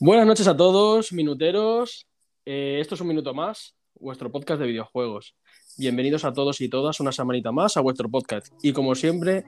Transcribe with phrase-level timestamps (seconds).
[0.00, 2.06] Buenas noches a todos, minuteros.
[2.46, 5.34] Eh, esto es un minuto más, vuestro podcast de videojuegos.
[5.76, 8.46] Bienvenidos a todos y todas una semanita más a vuestro podcast.
[8.62, 9.44] Y como siempre,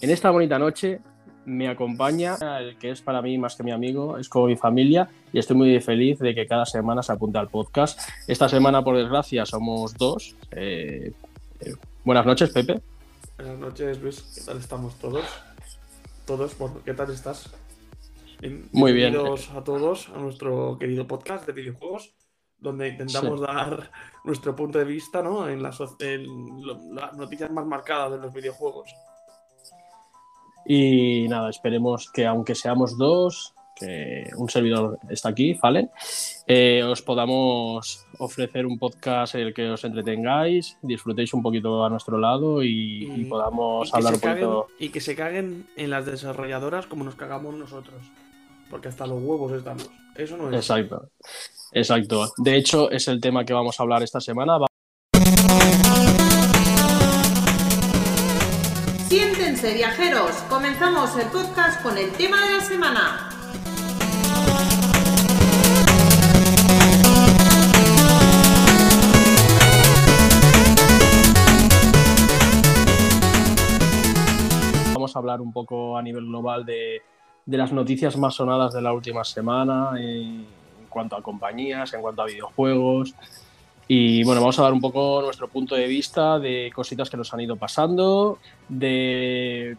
[0.00, 1.00] en esta bonita noche
[1.44, 5.08] me acompaña el que es para mí más que mi amigo, es como mi familia
[5.32, 8.00] y estoy muy feliz de que cada semana se apunte al podcast.
[8.26, 10.34] Esta semana, por desgracia, somos dos.
[10.50, 11.12] Eh,
[11.60, 12.80] eh, buenas noches, Pepe.
[13.36, 14.22] Buenas noches, Luis.
[14.34, 15.24] ¿Qué tal estamos todos?
[16.26, 17.48] Todos, ¿qué tal estás?
[18.72, 19.12] Muy bien.
[19.12, 22.14] Bienvenidos a todos a nuestro querido podcast de videojuegos,
[22.58, 23.90] donde intentamos dar
[24.24, 25.48] nuestro punto de vista ¿no?
[25.48, 28.94] en, las, las noticias más marcadas de los videojuegos.
[30.66, 35.88] Y nada, esperemos que aunque seamos dos, que un servidor está aquí, ¿vale?
[36.46, 41.88] Eh, os podamos ofrecer un podcast en el que os entretengáis, disfrutéis un poquito a
[41.88, 44.66] nuestro lado y, podamos hablar un poquito.
[44.78, 48.02] y que se caguen en las desarrolladoras como nos cagamos nosotros.
[48.74, 49.88] Porque hasta los huevos estamos.
[50.16, 50.56] Eso no es.
[50.56, 51.08] Exacto.
[51.70, 52.32] Exacto.
[52.38, 54.58] De hecho, es el tema que vamos a hablar esta semana.
[59.08, 60.32] Siéntense, viajeros.
[60.50, 63.28] Comenzamos el podcast con el tema de la semana.
[74.94, 77.13] Vamos a hablar un poco a nivel global de
[77.46, 80.46] de las noticias más sonadas de la última semana en
[80.88, 83.14] cuanto a compañías, en cuanto a videojuegos.
[83.86, 87.34] Y bueno, vamos a dar un poco nuestro punto de vista de cositas que nos
[87.34, 88.38] han ido pasando,
[88.68, 89.76] de,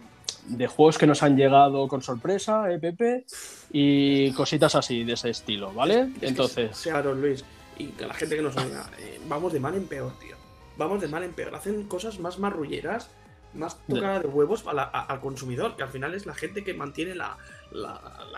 [0.67, 3.25] juegos que nos han llegado con sorpresa, ¿eh, Pepe?
[3.71, 6.11] Y cositas así, de ese estilo, ¿vale?
[6.21, 6.79] Entonces.
[6.83, 7.43] claro, Luis.
[7.77, 10.35] Y que la gente que nos oiga, eh, vamos de mal en peor, tío.
[10.77, 11.55] Vamos de mal en peor.
[11.55, 13.09] Hacen cosas más marrulleras
[13.55, 17.37] más tocada de huevos al consumidor, que al final es la gente que mantiene la,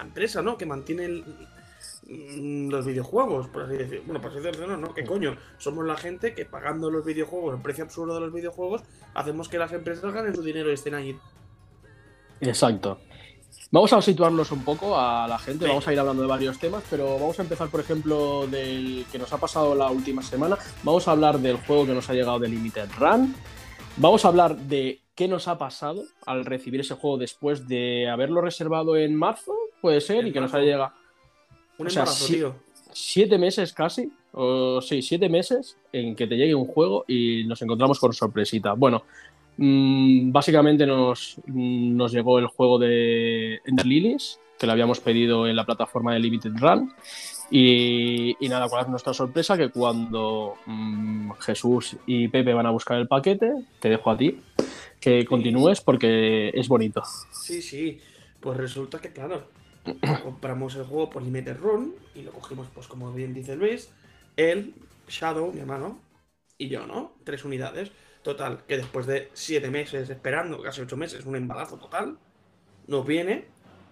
[0.01, 0.57] empresa, ¿no?
[0.57, 1.23] Que mantiene
[2.07, 4.03] mm, los videojuegos, por así decirlo.
[4.05, 7.61] Bueno, por así decirlo, no, que coño, somos la gente que pagando los videojuegos, el
[7.61, 8.83] precio absurdo de los videojuegos,
[9.13, 11.19] hacemos que las empresas ganen su dinero y estén ahí.
[12.41, 12.99] Exacto.
[13.69, 16.83] Vamos a situarnos un poco a la gente, vamos a ir hablando de varios temas,
[16.89, 20.57] pero vamos a empezar, por ejemplo, del que nos ha pasado la última semana.
[20.83, 23.35] Vamos a hablar del juego que nos ha llegado de Limited Run.
[23.99, 28.41] Vamos a hablar de qué nos ha pasado al recibir ese juego después de haberlo
[28.41, 30.91] reservado en marzo, puede ser, y que nos haya llegado.
[31.79, 31.87] Un
[32.27, 32.55] tío.
[32.93, 37.59] Siete meses casi, o sí, siete meses en que te llegue un juego y nos
[37.63, 38.73] encontramos con sorpresita.
[38.73, 39.03] Bueno,
[39.57, 45.55] mm, básicamente nos, nos, llegó el juego de Ender Lilies, que lo habíamos pedido en
[45.55, 46.93] la plataforma de Limited Run.
[47.49, 52.97] Y, nada, cuál es nuestra sorpresa, que cuando mm, Jesús y Pepe van a buscar
[52.97, 54.39] el paquete, te dejo a ti
[54.99, 57.03] que continúes porque es bonito.
[57.31, 57.99] Sí, sí.
[58.39, 59.47] Pues resulta que, claro,
[60.23, 63.89] compramos el juego por Limited Run y lo cogimos, pues como bien dice Luis,
[64.35, 64.73] él,
[65.07, 65.99] Shadow, mi hermano,
[66.57, 67.13] y yo, ¿no?
[67.23, 67.91] Tres unidades.
[68.23, 72.17] Total, que después de siete meses esperando, casi ocho meses, un embarazo total,
[72.87, 73.45] nos viene.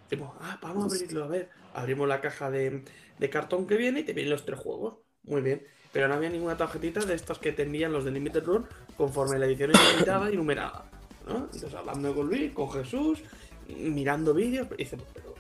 [0.10, 1.50] Tipo, ah, vamos a abrirlo, a ver.
[1.74, 2.84] Abrimos la caja de,
[3.20, 5.00] de cartón que viene y te vienen los tres juegos.
[5.24, 5.66] Muy bien
[5.96, 8.68] pero no había ninguna tarjetita de estas que te envían los de Limited Run
[8.98, 10.92] conforme la edición limitada y numerada.
[11.26, 13.24] Entonces hablando con Luis, con Jesús,
[13.70, 15.34] mirando vídeos, dice, pero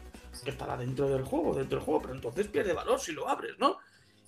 [0.45, 3.59] que estará dentro del juego, dentro del juego, pero entonces pierde valor si lo abres,
[3.59, 3.79] ¿no?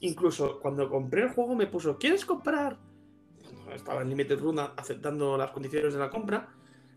[0.02, 2.78] Incluso cuando compré el juego me puso, ¿quieres comprar?
[3.74, 6.50] Estaba en Limited Run aceptando las condiciones de la compra,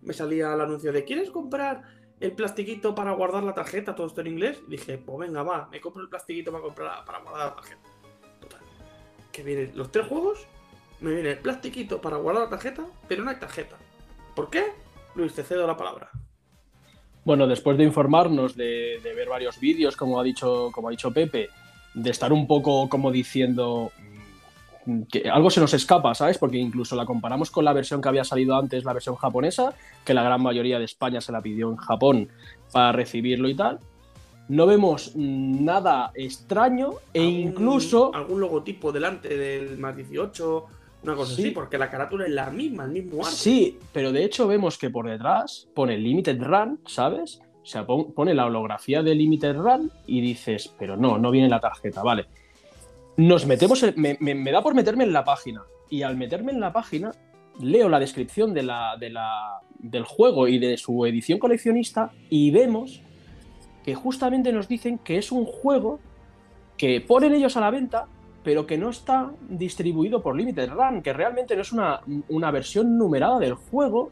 [0.02, 1.84] me salía el anuncio de, ¿quieres comprar
[2.20, 3.94] el plastiquito para guardar la tarjeta?
[3.94, 4.62] Todo esto en inglés.
[4.68, 7.90] Y dije, pues venga, va, me compro el plastiquito para, comprar, para guardar la tarjeta
[9.32, 10.46] que vienen los tres juegos,
[11.00, 13.76] me viene el plastiquito para guardar la tarjeta, pero no hay tarjeta.
[14.34, 14.64] ¿Por qué?
[15.14, 16.10] Luis, te cedo la palabra.
[17.24, 21.48] Bueno, después de informarnos, de, ver varios vídeos, como ha dicho, como ha dicho Pepe,
[21.94, 23.92] de estar un poco como diciendo
[25.10, 26.38] que algo se nos escapa, ¿sabes?
[26.38, 30.14] Porque incluso la comparamos con la versión que había salido antes, la versión japonesa, que
[30.14, 32.28] la gran mayoría de España se la pidió en Japón
[32.72, 33.78] para recibirlo y tal
[34.50, 38.12] no vemos nada extraño e incluso...
[38.12, 40.66] Algún logotipo delante del más 18,
[41.04, 43.36] una cosa así, porque la carátula es la misma, el mismo arte.
[43.36, 47.40] Sí, pero de hecho vemos que por detrás pone Limited Run, ¿sabes?
[47.62, 51.60] O sea, pone la holografía de Limited Run y dices, pero no, no viene la
[51.60, 52.26] tarjeta, vale.
[53.16, 55.62] Nos metemos, en- me, da por meterme en la página.
[55.88, 57.12] Y al meterme en la página,
[57.60, 62.50] leo la descripción de la, de la- del juego y de su edición coleccionista y
[62.50, 63.02] vemos
[63.84, 65.98] que justamente nos dicen que es un juego
[66.76, 68.06] que ponen ellos a la venta,
[68.44, 72.96] pero que no está distribuido por Limited Run, que realmente no es una, una versión
[72.96, 74.10] numerada del juego,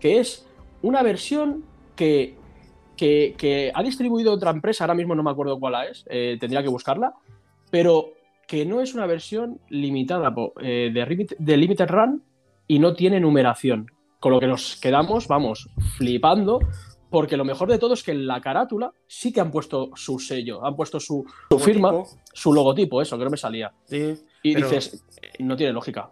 [0.00, 0.46] que es
[0.82, 1.64] una versión
[1.94, 2.34] que,
[2.96, 6.62] que, que ha distribuido otra empresa, ahora mismo no me acuerdo cuál es, eh, tendría
[6.62, 7.14] que buscarla,
[7.70, 8.12] pero
[8.50, 12.24] que no es una versión limitada eh, de, de Limited Run
[12.66, 13.86] y no tiene numeración.
[14.18, 16.58] Con lo que nos quedamos, vamos, flipando,
[17.10, 20.18] porque lo mejor de todo es que en la carátula sí que han puesto su
[20.18, 23.72] sello, han puesto su, su firma, Logotipo, su logotipo, eso, que no me salía.
[23.84, 24.14] sí.
[24.42, 25.04] Y Pero- dices,
[25.38, 26.10] no tiene lógica.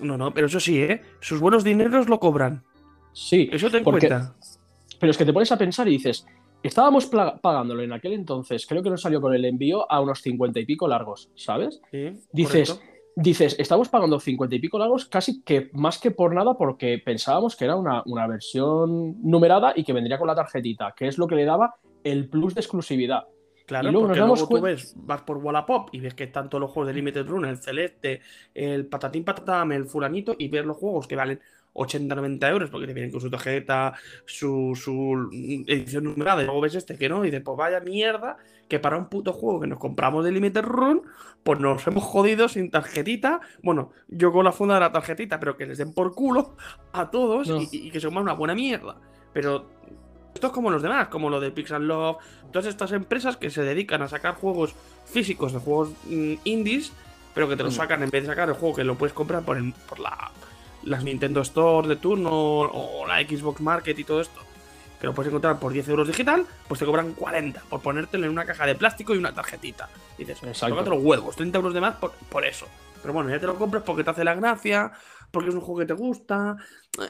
[0.00, 1.02] No, no, pero eso sí, ¿eh?
[1.20, 2.64] Sus buenos dineros lo cobran.
[3.12, 4.34] sí, Eso ten Porque- cuenta.
[4.98, 6.26] pero es que te pones a pensar y dices,
[6.62, 10.60] estábamos pagándolo en aquel entonces, creo que nos salió con el envío a unos cincuenta
[10.60, 11.80] y pico largos, ¿sabes?
[11.90, 12.92] Sí, Dices, correcto.
[13.16, 17.56] dices, estamos pagando cincuenta y pico largos casi que más que por nada porque pensábamos
[17.56, 21.26] que era una, una versión numerada y que vendría con la tarjetita, que es lo
[21.26, 23.24] que le daba el plus de exclusividad.
[23.66, 26.62] Claro, y luego porque luego tú ves, vas por Wallapop y ves que están todos
[26.62, 28.22] los juegos de Limited Run, el Celeste,
[28.54, 31.38] el Patatín Patatam, el Fulanito, y ves los juegos que valen
[31.78, 33.94] 80-90 euros porque te vienen con su tarjeta,
[34.26, 35.30] su, su
[35.66, 38.36] edición numerada, y luego ves este que no, y dices, pues vaya mierda,
[38.68, 41.02] que para un puto juego que nos compramos de Limited Run,
[41.42, 43.40] pues nos hemos jodido sin tarjetita.
[43.62, 46.56] Bueno, yo con la funda de la tarjetita, pero que les den por culo
[46.92, 47.62] a todos No.
[47.62, 48.96] y, y que se coman una buena mierda.
[49.32, 49.70] Pero
[50.34, 52.18] esto es como los demás, como lo de Pixel Love,
[52.52, 54.74] todas estas empresas que se dedican a sacar juegos
[55.06, 56.92] físicos de juegos mm, indies,
[57.34, 57.76] pero que te los Mm.
[57.76, 60.30] sacan en vez de sacar el juego que lo puedes comprar por, el- por la,
[60.84, 64.40] las Nintendo Store de turno o la Xbox Market y todo esto,
[65.00, 68.32] que lo puedes encontrar por 10 euros digital, pues te cobran 40 por ponértelo en
[68.32, 69.88] una caja de plástico y una tarjetita.
[70.16, 70.74] Y dices, Exacto.
[70.74, 72.66] tócate los huevos, 30 euros de más por, por eso.
[73.00, 74.90] Pero bueno, ya te lo compras porque te hace la gracia,
[75.30, 76.56] porque es un juego que te gusta.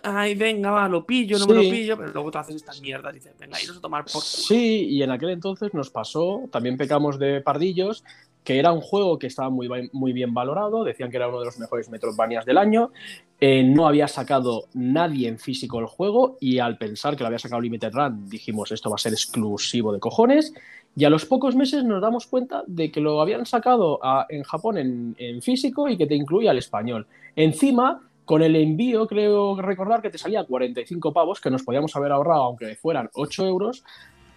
[0.02, 3.12] Ay, venga, va, lo pillo, no me lo pillo, pero luego te haces estas mierdas
[3.14, 4.22] y dices, venga, iros a tomar por culo.
[4.22, 8.04] Sí, y en aquel entonces nos pasó, también pecamos de pardillos,
[8.48, 11.44] que era un juego que estaba muy, muy bien valorado, decían que era uno de
[11.44, 12.92] los mejores Metroidvanias del año,
[13.38, 17.38] eh, no había sacado nadie en físico el juego y al pensar que lo había
[17.38, 20.54] sacado Limited Run dijimos esto va a ser exclusivo de cojones
[20.96, 24.42] y a los pocos meses nos damos cuenta de que lo habían sacado a- en
[24.44, 27.06] Japón en, en físico y que te incluía el español.
[27.36, 32.12] Encima, con el envío creo recordar que te salía 45 pavos que nos podíamos haber
[32.12, 33.84] ahorrado aunque fueran 8 euros,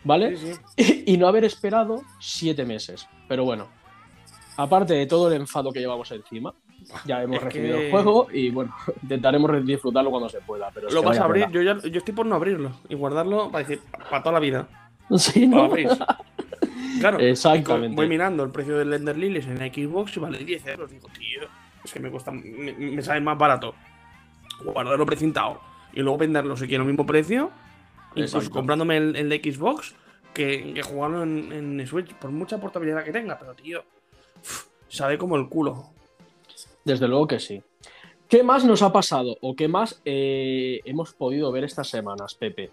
[0.04, 0.36] ¿vale?
[0.36, 1.04] Sí, sí.
[1.08, 3.08] y no haber esperado siete meses.
[3.30, 3.68] Pero bueno,
[4.58, 6.54] aparte de todo el enfado que llevamos encima,
[7.06, 10.70] ya hemos Es recibido que- el juego y bueno, intentaremos re- disfrutarlo cuando se pueda.
[10.74, 13.68] Pero Lo vas a abrir, yo, ya, yo estoy por no abrirlo y guardarlo para
[13.68, 14.68] decir, para toda la vida.
[15.18, 15.70] Sí, ¿no?
[17.02, 17.96] Claro, Exactamente.
[17.96, 20.90] voy mirando el precio del Ender Lilies en Xbox y vale 10 euros.
[20.92, 21.42] Digo, tío,
[21.84, 23.76] es que me cuesta, me, me sale más barato
[24.64, 25.60] guardarlo precintado
[25.94, 27.52] y luego venderlo si quiero al mismo precio,
[28.12, 28.54] incluso Exacto.
[28.58, 29.96] comprándome el, el de Xbox,
[30.34, 33.84] que, que jugarlo en, en Switch, por mucha portabilidad que tenga, pero tío,
[34.92, 35.88] sabe como el culo.
[36.86, 37.62] Desde luego que sí.
[38.28, 42.70] ¿Qué más nos ha pasado o qué más eh, hemos podido ver estas semanas, Pepe?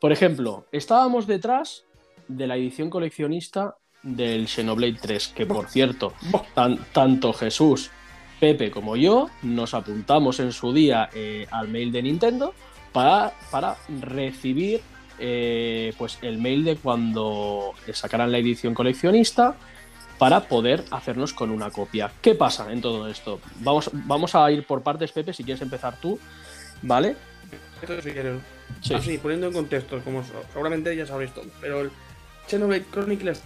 [0.00, 1.84] Por ejemplo, estábamos detrás
[2.28, 6.12] de la edición coleccionista del Xenoblade 3, que por cierto,
[6.54, 7.90] tan- tanto Jesús,
[8.38, 12.54] Pepe como yo nos apuntamos en su día eh, al mail de Nintendo
[12.92, 14.80] para, para recibir
[15.18, 19.56] eh, pues el mail de cuando sacaran la edición coleccionista
[20.18, 22.10] para poder hacernos con una copia.
[22.20, 23.40] ¿Qué pasa en todo esto?
[23.60, 26.18] Vamos, vamos a ir por partes, Pepe, si quieres empezar tú,
[26.82, 27.16] ¿vale?
[27.80, 28.40] Quieres.
[28.82, 28.94] Sí.
[28.94, 30.22] Así, poniendo en contexto, como
[30.52, 31.90] seguramente ya sabréis todo, pero el
[32.46, 33.42] Xenoblade Chronicles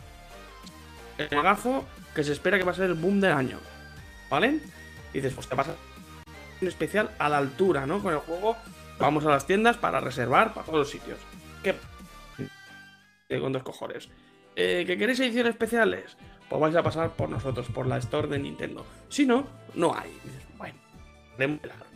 [1.19, 3.59] el juegazo que se espera que va a ser el boom del año.
[4.31, 4.61] ¿Vale?
[5.13, 5.75] Y dices, pues te pasa
[6.61, 8.03] un especial a la altura, ¿no?
[8.03, 8.57] Con el juego
[8.99, 11.19] vamos a las tiendas para reservar para todos los sitios.
[11.63, 11.75] ¿Qué?
[13.41, 14.09] Con dos cojones.
[14.57, 16.17] Eh, ¿Que queréis ediciones especiales?
[16.53, 18.85] Pues vais a pasar por nosotros, por la store de Nintendo.
[19.09, 20.11] Si no, no hay.
[20.59, 20.75] Bueno,
[21.39, 21.87] milagro.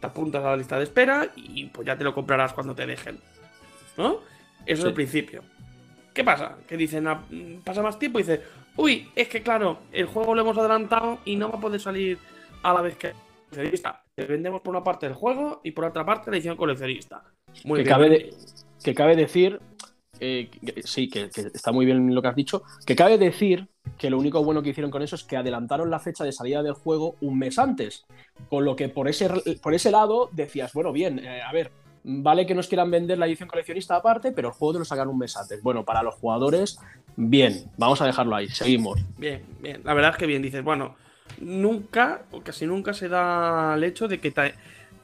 [0.00, 2.84] te apuntas a la lista de espera y pues ya te lo comprarás cuando te
[2.84, 3.20] dejen.
[3.96, 4.14] ¿No?
[4.66, 5.44] Eso es el principio.
[6.12, 6.56] ¿Qué pasa?
[6.66, 8.42] Que dicen, ah, mm, pasa más tiempo y dice,
[8.74, 12.18] uy, es que claro, el juego lo hemos adelantado y no va a poder salir
[12.64, 13.12] a la vez que
[13.50, 14.02] coleccionista.
[14.16, 17.22] Te vendemos por una parte el juego y por otra parte la edición coleccionista.
[17.64, 17.94] Muy que, bien.
[17.94, 18.34] cabe de-
[18.82, 19.60] que cabe decir,
[20.20, 20.50] eh,
[20.84, 23.68] sí, que, está muy bien lo que has dicho, que cabe decir
[23.98, 26.62] que lo único bueno que hicieron con eso es que adelantaron la fecha de salida
[26.62, 28.06] del juego un mes antes,
[28.48, 29.28] con lo que por ese,
[29.62, 31.70] por ese lado decías, bueno, bien, eh, a ver,
[32.04, 35.08] vale que nos quieran vender la edición coleccionista aparte, pero el juego te lo sacan
[35.08, 35.62] un mes antes.
[35.62, 36.78] Bueno, para los jugadores,
[37.16, 39.00] bien, vamos a dejarlo ahí, seguimos.
[39.18, 40.96] Bien, bien, la verdad es que bien, dices, bueno,
[41.40, 44.54] nunca, o casi nunca se da el hecho de que te,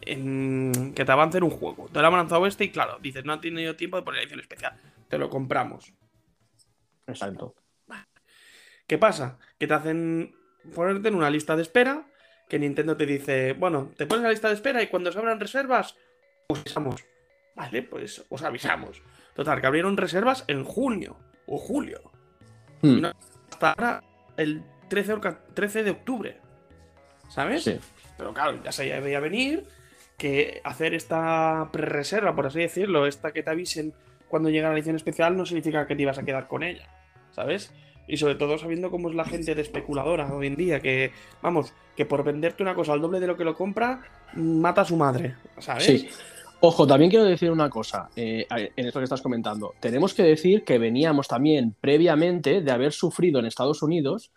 [0.03, 1.89] en, que te avancen un juego.
[1.93, 4.41] Te lo han lanzado este y claro, dices, no ha tenido tiempo de poner edición
[4.41, 4.75] especial,
[5.13, 5.93] te lo compramos.
[7.07, 7.55] Exacto.
[8.87, 9.39] ¿Qué pasa?
[9.59, 10.35] Que te hacen
[10.75, 12.07] ponerte en una lista de espera,
[12.49, 15.19] que Nintendo te dice, bueno, te pones en la lista de espera y cuando se
[15.19, 15.97] abran reservas,
[16.49, 17.05] os avisamos.
[17.55, 19.03] Vale, pues os avisamos.
[19.35, 22.11] Total, que abrieron reservas en junio o julio.
[22.81, 23.03] Hmm.
[23.03, 23.13] No
[23.51, 24.03] hasta ahora,
[24.39, 26.41] el 13, o ca- 13 de octubre.
[27.29, 27.65] ¿Sabes?
[27.65, 27.79] Sí.
[28.17, 29.67] Pero claro, ya se veía venir
[30.17, 33.93] que hacer esta pre-reserva, por así decirlo, esta que te avisen
[34.33, 36.89] cuando llega la edición especial, no significa que te ibas a quedar con ella.
[37.33, 37.71] ¿Sabes?
[38.09, 41.13] Y sobre todo sabiendo cómo es la gente de especuladora hoy en día, que,
[41.43, 44.01] vamos, que por venderte una cosa al doble de lo que lo compra,
[44.33, 45.37] mata a su madre.
[45.59, 45.85] ¿Sabes?
[45.85, 46.09] Sí.
[46.61, 49.75] Ojo, también quiero decir una cosa eh, en esto que estás comentando.
[49.81, 54.33] Tenemos que decir que veníamos también previamente de haber sufrido en Estados Unidos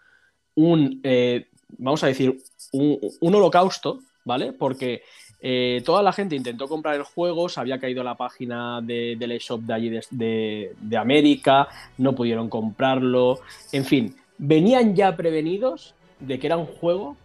[0.55, 1.47] un, eh,
[1.77, 2.37] vamos a decir,
[2.73, 4.51] un, un holocausto, ¿vale?
[4.51, 5.03] Porque
[5.47, 9.33] eh, toda la gente intentó comprar el juego, se había caído la página de, del
[9.33, 11.67] eShop de allí de, América,
[11.99, 17.15] no pudieron comprarlo, en fin, venían ya prevenidos de que era un juego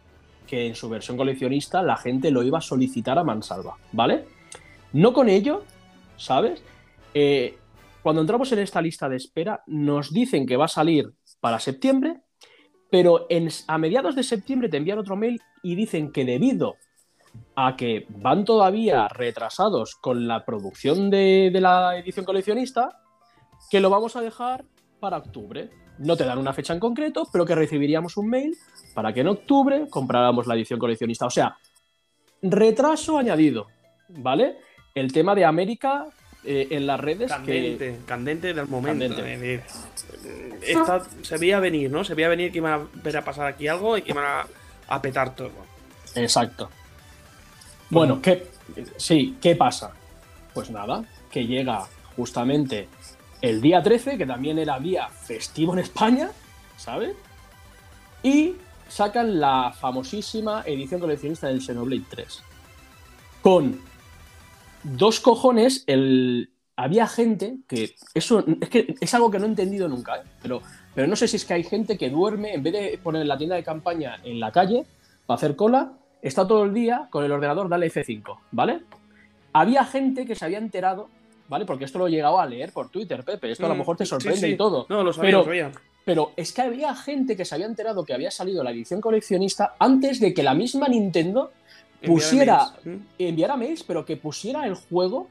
[0.47, 4.27] que en su versión coleccionista la gente lo iba a solicitar a mansalva, ¿vale?
[4.93, 5.65] No con ello,
[6.19, 6.63] ¿sabes?
[7.15, 7.57] Eh,
[8.03, 11.11] cuando entramos en esta lista de espera, nos dicen que va a salir
[11.41, 12.19] para septiembre,
[12.91, 13.27] pero
[13.67, 16.77] a mediados de septiembre te envían otro mail y dicen que debido
[17.57, 23.01] a que van todavía retrasados con la producción de, de la edición coleccionista,
[23.71, 24.65] que lo vamos a dejar
[24.99, 25.71] para octubre.
[25.99, 28.57] No te dan una fecha en concreto, pero que recibiríamos un mail
[28.95, 31.27] para que en octubre compráramos la edición coleccionista.
[31.27, 31.57] O sea,
[32.41, 33.67] retraso añadido,
[34.09, 34.57] ¿vale?
[34.95, 36.07] El tema de América
[36.43, 37.31] eh, en las redes.
[37.31, 38.05] Candente, que...
[38.07, 39.15] candente del momento.
[39.15, 39.63] Candente.
[40.63, 42.03] Esta, se veía venir, ¿no?
[42.03, 44.47] Se veía venir que iba a ver a pasar aquí algo y que iban a,
[44.89, 45.53] a petar todo.
[46.15, 46.71] Exacto.
[47.91, 48.47] Bueno, ¿qué,
[48.97, 49.93] sí, ¿qué pasa?
[50.55, 52.89] Pues nada, que llega justamente
[53.43, 56.31] el día 13, que también era día festivo en España,
[56.77, 57.17] ¿sabes?
[58.23, 58.55] Y
[58.89, 62.43] sacan la famosísima edición coleccionista del Xenoblade 3.
[63.43, 63.81] Con
[64.85, 66.51] dos cojones, el...
[66.77, 67.95] había gente que.
[68.15, 70.23] Eso es que es algo que no he entendido nunca, ¿eh?
[70.43, 70.63] pero,
[70.95, 73.37] pero no sé si es que hay gente que duerme, en vez de poner la
[73.37, 74.85] tienda de campaña en la calle
[75.27, 78.81] para hacer cola, está todo el día con el ordenador dale F5, ¿vale?
[79.53, 81.09] Había gente que se había enterado,
[81.49, 81.65] ¿vale?
[81.65, 83.51] Porque esto lo he llegado a leer por Twitter, Pepe.
[83.51, 84.53] Esto a lo mejor te sorprende Mm, sí, sí.
[84.53, 84.87] y todo.
[84.89, 85.73] No, lo sabía, pero, lo sabía.
[86.05, 89.75] pero es que había gente que se había enterado que había salido la edición coleccionista
[89.79, 91.51] antes de que la misma Nintendo
[92.07, 95.29] pusiera, mails, enviara mails, pero que pusiera el juego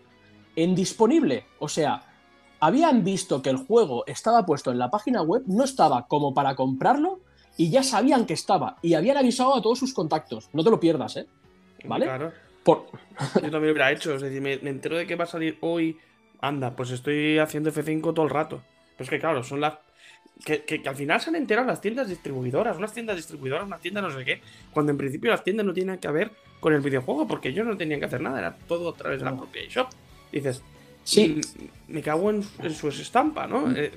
[0.55, 1.45] en disponible.
[1.59, 2.03] O sea,
[2.59, 6.55] habían visto que el juego estaba puesto en la página web, no estaba como para
[6.55, 7.21] comprarlo
[7.59, 10.49] y ya sabían que estaba y habían avisado a todos sus contactos.
[10.53, 11.27] No te lo pierdas, ¿eh?
[11.83, 11.87] ¿Mm?
[11.89, 12.05] ¿Vale?
[12.05, 12.31] Claro.
[12.63, 12.85] Por...
[13.35, 14.15] Yo también lo hubiera hecho.
[14.15, 15.97] Es decir, me, me entero de que va a salir hoy.
[16.41, 18.61] Anda, pues estoy haciendo F5 todo el rato.
[18.95, 19.73] Pero es que, claro, son las.
[20.45, 23.81] Que, que- que al final se han enterado las tiendas distribuidoras, unas tiendas distribuidoras, unas
[23.81, 24.41] tiendas no sé qué.
[24.73, 27.75] Cuando en principio las tiendas no tienen que ver con el videojuego, porque ellos no
[27.75, 29.89] tenían que hacer nada, era todo a través de la propia eShop.
[30.31, 30.61] Dices,
[31.03, 31.41] Sí,
[31.87, 33.69] "Mm, me cago en, en su estampa, ¿no?
[33.75, 33.91] Eh,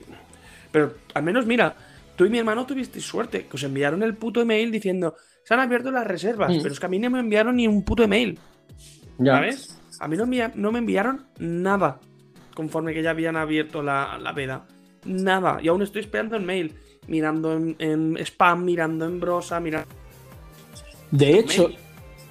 [0.73, 1.76] pero al menos, mira,
[2.16, 5.14] tú y mi hermano tuvisteis suerte, que os enviaron el puto email diciendo,
[5.45, 6.62] se han abierto las reservas, Mm.
[6.62, 8.38] pero es que a mí no me enviaron ni un puto email.
[9.19, 9.35] ya.
[9.37, 9.78] ¿Sabes?
[10.00, 12.00] A mí no, no me enviaron nada
[12.54, 14.66] conforme que ya habían abierto la, la veda.
[15.04, 15.59] Nada.
[15.62, 16.75] Y aún estoy esperando el mail.
[17.09, 19.88] Mirando en, en spam, mirando en brosa, mirando.
[21.11, 21.78] De hecho, mail.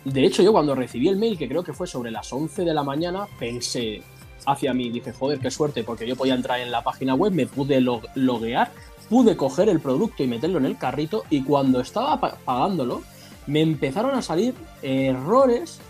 [0.05, 2.73] de hecho, yo cuando recibí el mail, que creo que fue sobre las 11 de
[2.73, 4.01] la mañana, pensé
[4.45, 7.45] hacia mí, dije, joder, qué suerte, porque yo podía entrar en la página web, me
[7.45, 8.71] pude log- loguear,
[9.11, 13.01] pude coger el producto y meterlo en el carrito, y cuando estaba pa- pagándolo,
[13.45, 15.81] me empezaron a salir errores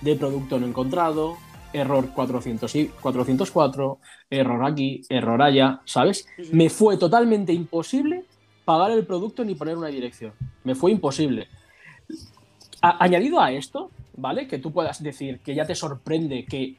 [0.00, 1.36] de producto no encontrado,
[1.72, 3.98] error 400 y 404,
[4.30, 6.28] error aquí, error allá, ¿sabes?
[6.52, 8.22] Me fue totalmente imposible
[8.64, 10.32] pagar el producto ni poner una dirección.
[10.62, 11.48] Me fue imposible.
[12.80, 14.46] A- añadido a esto, ¿vale?
[14.46, 16.76] Que tú puedas decir que ya te sorprende que,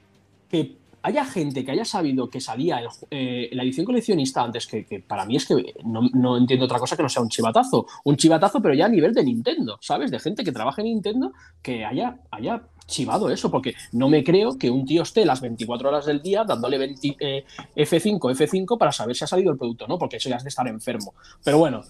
[0.50, 5.04] que haya gente que haya sabido que salía el eh, la edición coleccionista antes, que,
[5.08, 7.86] para mí es que no, no entiendo otra cosa que no sea un chivatazo.
[8.04, 10.12] Un chivatazo, pero ya a nivel de Nintendo, ¿sabes?
[10.12, 14.58] De gente que trabaja en Nintendo que haya, haya chivado eso, porque no me creo
[14.58, 18.92] que un tío esté las 24 horas del día dándole 20, eh, F5, F5 para
[18.92, 19.98] saber si ha salido el producto, ¿no?
[19.98, 21.14] Porque eso ya es de estar enfermo.
[21.44, 21.84] Pero bueno,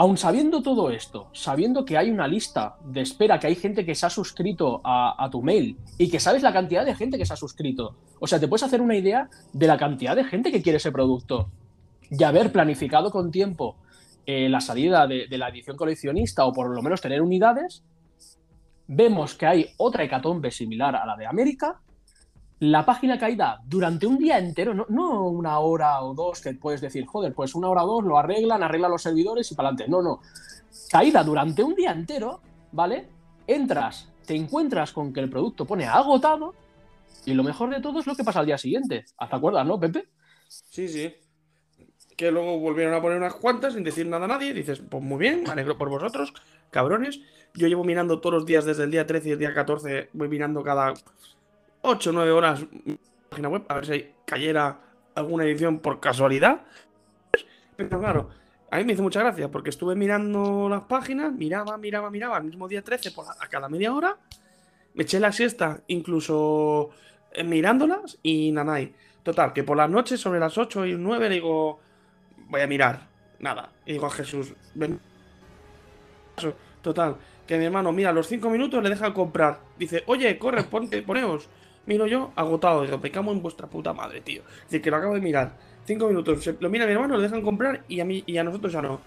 [0.00, 3.96] Aun sabiendo todo esto, sabiendo que hay una lista de espera, que hay gente que
[3.96, 7.32] se ha suscrito a, tu mail y que sabes la cantidad de gente que se
[7.32, 10.62] ha suscrito, o sea, te puedes hacer una idea de la cantidad de gente que
[10.62, 11.50] quiere ese producto
[12.08, 13.74] y haber planificado con tiempo
[14.24, 17.82] eh, la salida de, la edición coleccionista o por lo menos tener unidades,
[18.86, 21.80] vemos que hay otra hecatombe similar a la de América
[22.60, 27.06] la página caída durante un día entero, no, una hora o dos que puedes decir,
[27.06, 29.90] joder, pues una hora o dos lo arreglan, arreglan los servidores y para adelante.
[29.90, 30.20] No, no.
[30.90, 32.40] Caída durante un día entero,
[32.72, 33.08] ¿vale?
[33.46, 36.54] Entras, te encuentras con que el producto pone agotado
[37.24, 39.04] y lo mejor de todo es lo que pasa al día siguiente.
[39.04, 40.08] ¿Te acuerdas, no, Pepe?
[40.48, 41.14] Sí, sí.
[42.16, 44.52] Que luego volvieron a poner unas cuantas sin decir nada a nadie.
[44.52, 46.32] dices, pues muy bien, me alegro por vosotros,
[46.70, 47.20] cabrones.
[47.54, 50.28] Yo llevo mirando todos los días desde el día 13 y el día 14, voy
[50.28, 50.94] mirando cada
[51.82, 52.64] 8 o 9 horas
[53.28, 54.78] página web a ver si cayera
[55.14, 56.62] alguna edición por casualidad.
[57.76, 58.30] Pero claro,
[58.70, 62.44] a mí me hizo mucha gracia porque estuve mirando las páginas, miraba, miraba, miraba, el
[62.44, 64.16] mismo día 13 por a cada media hora.
[64.94, 66.90] Me eché la siesta incluso
[67.32, 68.94] eh, mirándolas y nanay.
[69.22, 71.80] Total, que por las noches, sobre las 8 y 9, digo,
[72.48, 73.08] voy a mirar.
[73.40, 73.70] Nada.
[73.84, 74.98] Y digo a Jesús, ven.
[76.82, 77.16] Total,
[77.46, 79.60] que mi hermano, mira, los 5 minutos le deja comprar.
[79.78, 81.48] Dice, oye, corre, ponte, poneos.
[81.88, 82.82] Miro yo, agotado.
[82.82, 84.42] Digo, pecamos en vuestra puta madre, tío.
[84.64, 85.56] Dice que lo acabo de mirar.
[85.86, 86.46] Cinco minutos.
[86.60, 89.00] lo mira mi hermano, lo dejan comprar y a mí y a nosotros ya no.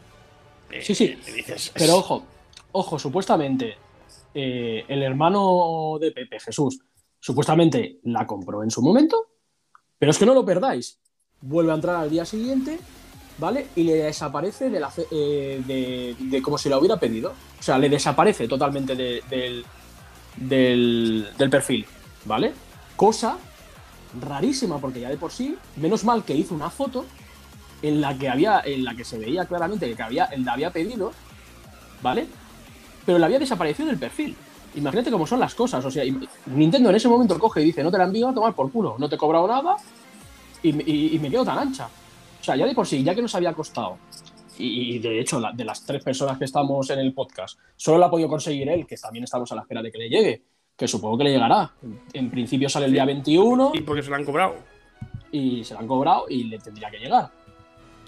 [0.81, 1.15] sí, sí.
[1.27, 2.25] Eh, Pero ojo,
[2.71, 3.75] ojo, supuestamente
[4.33, 6.79] eh, el hermano de Pepe, Jesús,
[7.19, 9.27] supuestamente la compró en su momento.
[10.00, 11.00] Pero es que no lo perdáis.
[11.39, 12.79] Vuelve a entrar al día siguiente,
[13.38, 13.67] ¿vale?
[13.75, 17.35] Y le desaparece de, la, eh, de, como si la hubiera pedido.
[17.59, 19.63] O sea, le desaparece totalmente del,
[20.35, 21.85] del perfil,
[22.25, 22.51] ¿vale?
[23.01, 23.39] Cosa
[24.22, 27.03] rarísima, porque ya de por sí, menos mal que hizo una foto
[27.81, 30.70] en la que había, en la que se veía claramente que había, él la había
[30.70, 31.12] pedido,
[32.03, 32.27] ¿vale?
[33.03, 34.38] Pero le había desaparecido del perfil.
[34.75, 35.84] Imagínate cómo son las cosas.
[35.84, 36.03] O sea,
[36.46, 38.98] Nintendo en ese momento coge y dice, no te la envío a tomar por culo,
[39.00, 39.77] no te he cobrado nada
[40.62, 41.88] y, me quedo tan ancha.
[42.39, 43.98] O sea, ya de por sí, ya que nos había costado,
[44.60, 48.12] y, de hecho, de las tres personas que estamos en el podcast, solo la ha
[48.12, 50.50] podido conseguir él, que también estamos a la espera de que le llegue
[50.82, 51.72] que supongo que le llegará.
[52.12, 53.74] En principio sale el día 21.
[53.76, 54.56] Y porque se la han cobrado.
[55.32, 57.30] Y se la han cobrado y le tendría que llegar.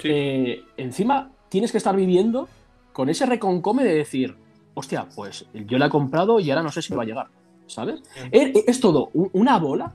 [0.04, 2.50] Eh, encima, tienes que estar viviendo
[2.92, 4.36] con ese reconcome de decir,
[4.74, 7.28] hostia, pues yo la he comprado y ahora no sé si va a llegar.
[7.68, 8.02] ¿Sabes?
[8.32, 9.94] Es, todo una bola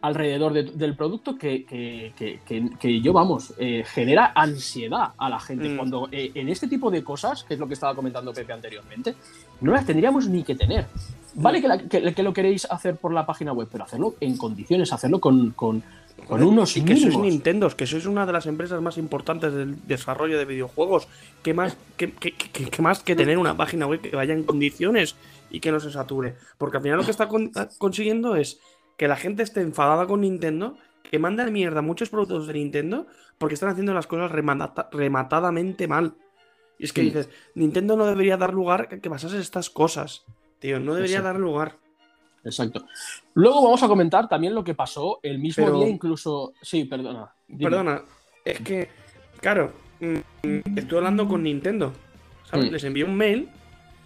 [0.00, 5.68] alrededor del producto que, que, yo, vamos, eh, genera ansiedad a la gente.
[5.68, 5.76] Mm.
[5.76, 9.16] Cuando eh, en este tipo de cosas, que es lo que estaba comentando Pepe anteriormente,
[9.60, 10.86] no las tendríamos ni que tener.
[11.34, 15.50] Vale que, lo queréis hacer por la página web, pero hacerlo en condiciones, hacerlo con,
[15.50, 15.82] con,
[16.30, 20.38] unos y que sois Nintendo, que sois una de las empresas más importantes del desarrollo
[20.38, 21.08] de videojuegos.
[21.42, 22.12] ¿Qué más que,
[22.80, 25.14] más que tener una página web que vaya en condiciones
[25.50, 26.36] y que no se sature?
[26.56, 27.28] Porque al final lo que está
[27.78, 28.58] consiguiendo es
[28.96, 33.54] que la gente esté enfadada con Nintendo, que manda mierda muchos productos de Nintendo porque
[33.54, 36.14] están haciendo las cosas rematadamente mal.
[36.78, 40.24] Y es que dices, Nintendo no debería dar lugar a que pasase estas cosas.
[40.58, 41.76] Tío, no debería dar lugar.
[42.44, 42.86] Exacto.
[43.34, 46.52] Luego vamos a comentar también lo que pasó el mismo día, incluso.
[46.62, 47.32] Sí, perdona.
[47.58, 48.02] Perdona,
[48.44, 48.88] es que,
[49.40, 51.92] claro, mm, estoy hablando con Nintendo.
[52.44, 52.70] ¿sabes?
[52.70, 52.72] Mm.
[52.72, 53.48] Les envié un mail.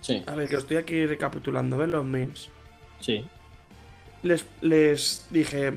[0.00, 0.22] Sí.
[0.26, 1.90] A ver, que estoy aquí recapitulando, ¿ves?
[1.90, 2.48] Los mails.
[3.00, 3.24] Sí.
[4.22, 5.74] Les, les dije.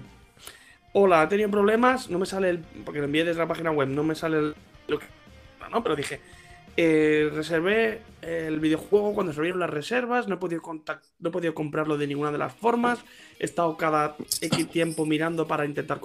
[0.93, 2.59] Hola, he tenido problemas, no me sale el.
[2.85, 4.55] Porque lo envié desde la página web, no me sale el.
[4.87, 5.05] Lo que,
[5.71, 6.21] no, pero dije,
[6.75, 11.53] eh, reservé el videojuego cuando se abrieron las reservas, no he, podido no he podido
[11.53, 12.99] comprarlo de ninguna de las formas,
[13.39, 15.99] he estado cada X tiempo mirando para intentar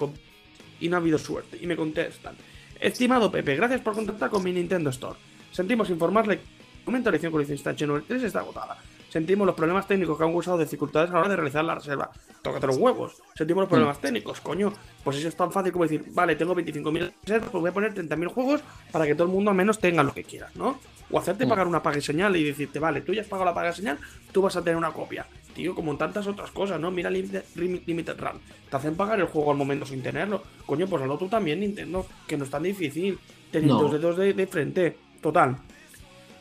[0.79, 1.57] y no ha habido suerte.
[1.61, 2.35] Y me contestan,
[2.79, 5.17] estimado Pepe, gracias por contactar con mi Nintendo Store.
[5.51, 6.39] Sentimos informarle
[6.85, 8.77] que la edición coleccionista H93 está agotada.
[9.09, 12.11] Sentimos los problemas técnicos que han causado dificultades a la hora de realizar la reserva.
[12.43, 13.21] Tócate los huevos.
[13.35, 13.71] Sentimos los mm.
[13.71, 14.71] problemas técnicos, coño.
[15.03, 17.93] Pues eso es tan fácil como decir, vale, tengo 25.000 reservas, pues voy a poner
[17.93, 20.79] 30.000 juegos para que todo el mundo al menos tenga lo que quiera, ¿no?
[21.11, 21.49] O hacerte mm.
[21.49, 23.73] pagar una paga y señal y decirte, vale, tú ya has pagado la paga y
[23.73, 23.97] señal,
[24.31, 25.25] tú vas a tener una copia.
[25.55, 26.91] Tío, como en tantas otras cosas, ¿no?
[26.91, 28.39] Mira Limited Run.
[28.69, 30.43] Te hacen pagar el juego al momento sin tenerlo.
[30.67, 33.17] Coño, pues hazlo tú también, Nintendo, que no es tan difícil.
[33.51, 34.95] Teniendo dos dedos de frente.
[35.19, 35.57] Total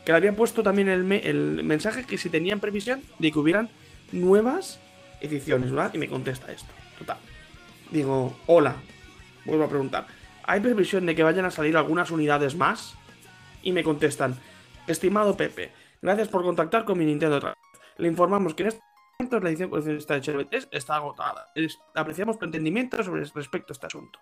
[0.08, 1.04] que le había puesto también el,
[1.64, 3.68] mensaje que si tenían previsión de que hubieran
[4.10, 4.80] nuevas
[5.20, 5.92] ediciones, ¿verdad?
[5.92, 6.72] Y me contesta esto.
[6.98, 7.18] Total.
[7.90, 8.76] Digo, hola.
[9.44, 10.06] Vuelvo a preguntar.
[10.44, 12.94] ¿Hay previsión de que vayan a salir algunas unidades más?
[13.60, 14.34] Y me contestan,
[14.86, 17.52] estimado Pepe, gracias por contactar con mi Nintendo
[17.98, 18.80] Le informamos que en este
[19.18, 21.52] momento la edición de esta 3 está agotada.
[21.94, 24.18] Apreciamos tu entendimiento respecto a este asunto.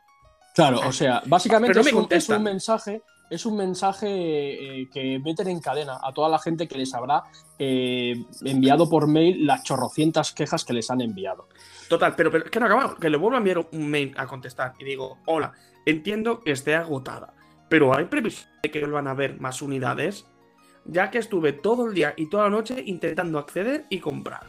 [0.57, 5.49] Claro, o sea, básicamente no es, un, es mensaje, es un mensaje eh, que meten
[5.49, 7.25] en cadena a toda la gente que les habrá
[7.59, 11.47] eh, enviado por mail las chorrocientas quejas que les han enviado.
[11.90, 12.95] Total, pero, pero que no acabamos.
[12.95, 15.53] Que le vuelvo a enviar un mail a contestar y digo, hola,
[15.85, 17.35] entiendo que esté agotada,
[17.69, 20.25] pero ¿hay previsión de que vuelvan a haber más unidades?
[20.87, 24.47] Ya que estuve todo el día y toda la noche intentando acceder y comprar.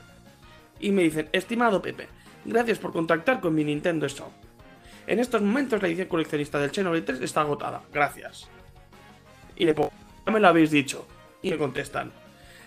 [0.80, 2.08] Y me dicen, estimado Pepe,
[2.46, 4.47] gracias por contactar con mi Nintendo Shop.
[5.08, 8.48] En estos momentos la edición coleccionista del Xenoblade 3 está agotada, gracias.
[9.56, 9.91] Y le pongo,
[10.26, 11.08] ya me lo habéis dicho.
[11.41, 12.12] Y me contestan,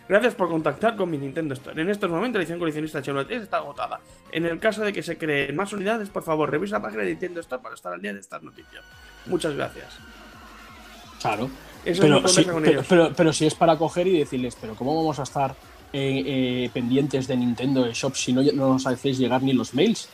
[0.08, 1.80] Gracias por contactar con mi Nintendo Store.
[1.80, 4.00] En estos momentos la edición coleccionista de Xenoblade 3 está agotada.
[4.32, 7.10] En el caso de que se creen más unidades, por favor, revisa la página de
[7.10, 8.82] Nintendo Store para estar al día de estas noticias.
[9.26, 9.98] Muchas gracias.
[11.20, 11.48] Claro.
[11.84, 12.86] Eso es Pero, sí, pasa con pero, ellos.
[12.88, 15.52] pero- pero si es para coger y decirles, pero ¿cómo vamos a estar
[15.92, 20.08] eh, eh, pendientes de Nintendo Shop si no, no nos hacéis llegar ni los mails?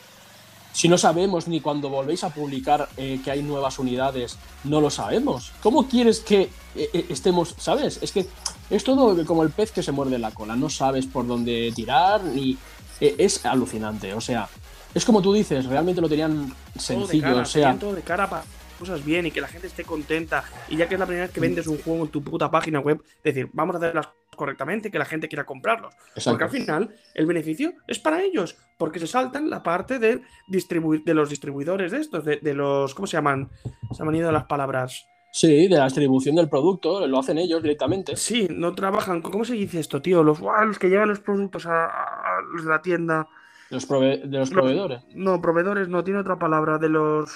[0.77, 4.91] Si no sabemos ni cuando volvéis a publicar eh, que hay nuevas unidades, no lo
[4.91, 5.51] sabemos.
[5.63, 6.41] ¿Cómo quieres que
[6.75, 7.97] eh, eh, estemos, sabes?
[7.99, 8.27] Es que
[8.69, 10.55] es todo como el pez que se muerde la cola.
[10.55, 12.55] No sabes por dónde tirar ni...
[13.01, 14.13] eh, es alucinante.
[14.13, 14.47] O sea,
[14.93, 17.23] es como tú dices, realmente lo tenían Todo de sencillo.
[17.23, 18.43] cara, o sea, todo de cara para
[18.77, 20.43] cosas bien y que la gente esté contenta.
[20.69, 22.79] Y ya que es la primera vez que vendes un juego en tu puta página
[22.79, 25.95] web, decir, vamos a hacer las cosas correctamente que la gente quiera comprarlos.
[26.15, 26.29] exacto.
[26.31, 31.03] Porque al final el beneficio es para ellos, porque se saltan la parte de, distribu-
[31.03, 32.93] de los distribuidores de estos, de, de los.
[32.93, 33.49] ¿Cómo se llaman?
[33.93, 35.07] Se me han ido las palabras.
[35.31, 38.15] Sí, de la distribución del producto, lo hacen ellos directamente.
[38.15, 39.21] Sí, no trabajan.
[39.23, 40.23] ¿Cómo se dice esto, tío?
[40.23, 40.65] Los, ¡guau!
[40.67, 43.27] los que llevan los productos a, a los de la tienda.
[43.71, 44.55] Los prove- de los No.
[44.61, 45.01] proveedores.
[45.15, 46.77] No, proveedores, no, tiene otra palabra.
[46.77, 47.31] De los.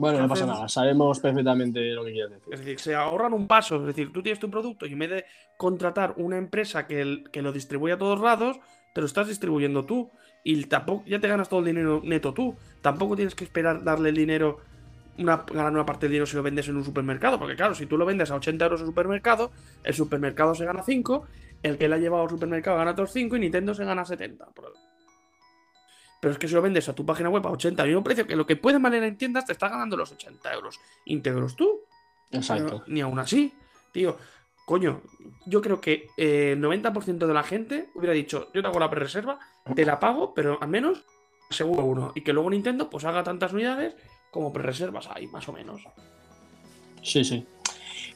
[0.00, 2.52] Bueno, no pasa nada, sabemos perfectamente lo que quieres decir.
[2.54, 3.76] Es decir, se ahorran un paso.
[3.76, 5.24] Es decir, tú tienes tu producto y en vez de
[5.58, 8.58] contratar una empresa que, el- que lo distribuye a todos lados,
[8.94, 10.10] te lo estás distribuyendo tú.
[10.42, 12.56] Y tampoco, ya te ganas todo el dinero neto tú.
[12.80, 14.58] Tampoco tienes que esperar darle el dinero,
[15.18, 17.38] una, ganar una parte del dinero si lo vendes en un supermercado.
[17.38, 19.50] Porque claro, si tú lo vendes a 80 euros en un supermercado,
[19.84, 21.26] el supermercado se gana 5,
[21.62, 24.46] el que le ha llevado al supermercado gana otros 5 y Nintendo se gana 70.
[24.54, 24.72] Pero-
[26.20, 28.26] Pero es que si lo vendes a tu página web a 80 al mismo precio
[28.26, 31.80] que lo que puede valer en tiendas, te estás ganando los 80 euros íntegros tú.
[32.30, 32.64] Exacto.
[32.64, 33.52] Pero ni aún así,
[33.92, 34.18] tío,
[34.66, 35.02] coño,
[35.46, 38.90] yo creo que eh, el 90% de la gente hubiera dicho, yo te hago la
[38.90, 39.38] pre-reserva,
[39.74, 41.04] te la pago, pero al menos
[41.48, 42.12] seguro uno.
[42.14, 43.94] Y que luego Nintendo pues haga tantas unidades
[44.30, 45.82] como pre-reservas hay, más o menos.
[47.02, 47.46] Sí, sí.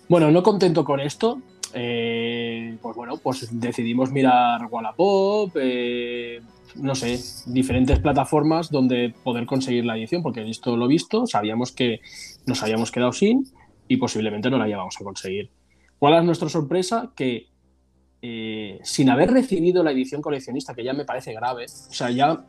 [0.09, 1.41] Bueno, no contento con esto,
[1.75, 6.41] eh, pues bueno, pues decidimos mirar Wallapop, eh,
[6.77, 12.01] no sé, diferentes plataformas donde poder conseguir la edición, porque visto lo visto, sabíamos que
[12.47, 13.47] nos habíamos quedado sin
[13.89, 15.51] y posiblemente no la íbamos a conseguir.
[15.99, 17.13] ¿Cuál es nuestra sorpresa?
[17.17, 17.49] Que
[18.23, 22.45] eh, sin haber recibido la edición coleccionista, que ya me parece grave, o sea, ya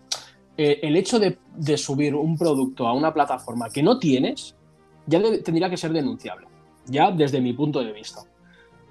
[0.58, 1.38] el hecho de,
[1.78, 4.56] subir un producto a una plataforma que no tienes,
[5.06, 6.48] ya tendría que ser denunciable,
[6.86, 8.22] ya desde mi punto de vista.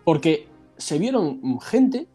[0.04, 2.06] Porque se vieron gente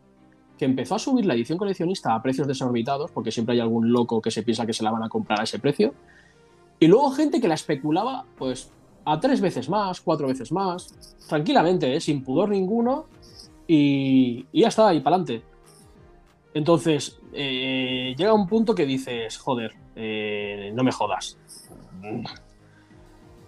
[0.58, 4.22] que empezó a subir la edición coleccionista a precios desorbitados, porque siempre hay algún loco
[4.22, 5.94] que se piensa que se la van a comprar a ese precio,
[6.80, 8.72] y luego gente que la especulaba, pues,
[9.06, 12.00] a tres veces más, cuatro veces más, tranquilamente, ¿eh?
[12.00, 13.06] sin pudor ninguno,
[13.68, 15.46] y, y ya está, y para adelante.
[16.54, 21.38] Entonces, eh, llega un punto que dices, joder, eh, no me jodas.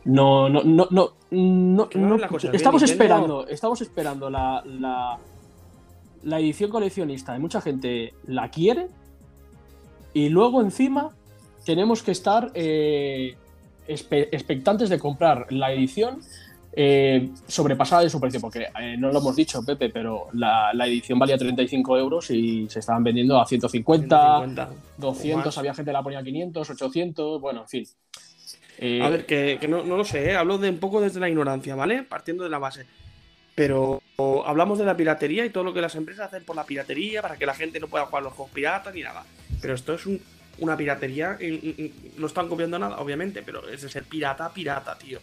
[0.05, 1.89] No, no, no, no, no,
[2.53, 5.19] estamos esperando, estamos esperando la, la,
[6.23, 8.87] la edición coleccionista y mucha gente la quiere
[10.13, 11.11] y luego encima
[11.65, 13.35] tenemos que estar eh,
[13.87, 16.19] expectantes de comprar la edición
[16.73, 20.87] eh, sobrepasada de su precio, porque eh, no lo hemos dicho, Pepe, pero la, la
[20.87, 24.69] edición valía 35 euros y se estaban vendiendo a 150, 150.
[24.97, 25.57] 200, más.
[25.57, 27.85] había gente que la ponía a 500, 800, bueno, en fin.
[28.81, 30.35] Eh, A ver, que, no, lo sé, ¿eh?
[30.35, 32.01] hablo de un poco desde la ignorancia, ¿vale?
[32.03, 32.85] Partiendo de la base.
[33.53, 34.01] Pero
[34.45, 37.37] hablamos de la piratería y todo lo que las empresas hacen por la piratería para
[37.37, 39.23] que la gente no pueda jugar los juegos piratas ni nada.
[39.61, 40.19] Pero esto es un-
[40.57, 45.19] una piratería, y- no están copiando nada, obviamente, pero es de ser pirata pirata, tío.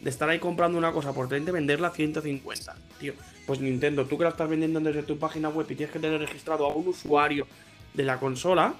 [0.00, 3.12] De estar ahí comprando una cosa por 30 y venderla a 150, tío.
[3.46, 6.18] Pues Nintendo, tú que la estás vendiendo desde tu página web y tienes que tener
[6.18, 7.46] registrado a un usuario
[7.94, 8.74] de la consola,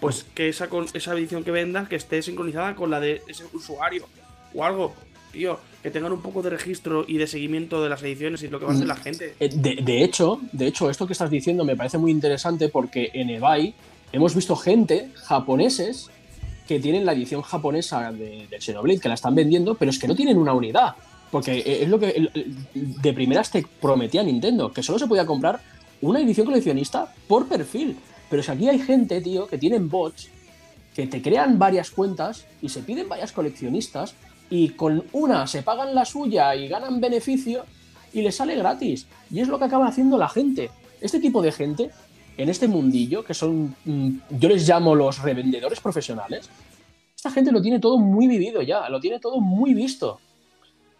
[0.00, 3.44] pues que esa, con- esa edición que vendas que esté sincronizada con la de ese
[3.52, 4.06] usuario
[4.54, 4.94] o algo,
[5.32, 8.58] tío, que tengan un poco de registro y de seguimiento de las ediciones y lo
[8.58, 9.34] que va a hacer la gente.
[9.40, 13.10] Eh, De, de hecho, de hecho, esto que estás diciendo me parece muy interesante porque
[13.14, 13.74] en eBay
[14.12, 16.10] hemos visto gente, japoneses,
[16.66, 20.08] que tienen la edición japonesa de, de Xenoblade, que la están vendiendo, pero es que
[20.08, 20.96] no tienen una unidad.
[21.30, 22.30] Porque eh, es lo que
[22.74, 25.60] de primeras te prometía Nintendo, que solo se podía comprar
[26.00, 27.96] una edición coleccionista por perfil.
[28.28, 30.30] Pero si aquí hay gente, tío, que tienen bots
[30.96, 34.14] que te crean varias cuentas y se piden varias coleccionistas
[34.48, 37.66] y con una se pagan la suya y ganan beneficio
[38.14, 39.06] y les sale gratis.
[39.30, 40.70] Y es lo que acaba haciendo la gente.
[41.02, 41.90] Este tipo de gente,
[42.38, 46.48] en este mundillo, que son, mm, yo les llamo los revendedores profesionales,
[47.14, 50.18] esta gente lo tiene todo muy vivido ya, lo tiene todo muy visto.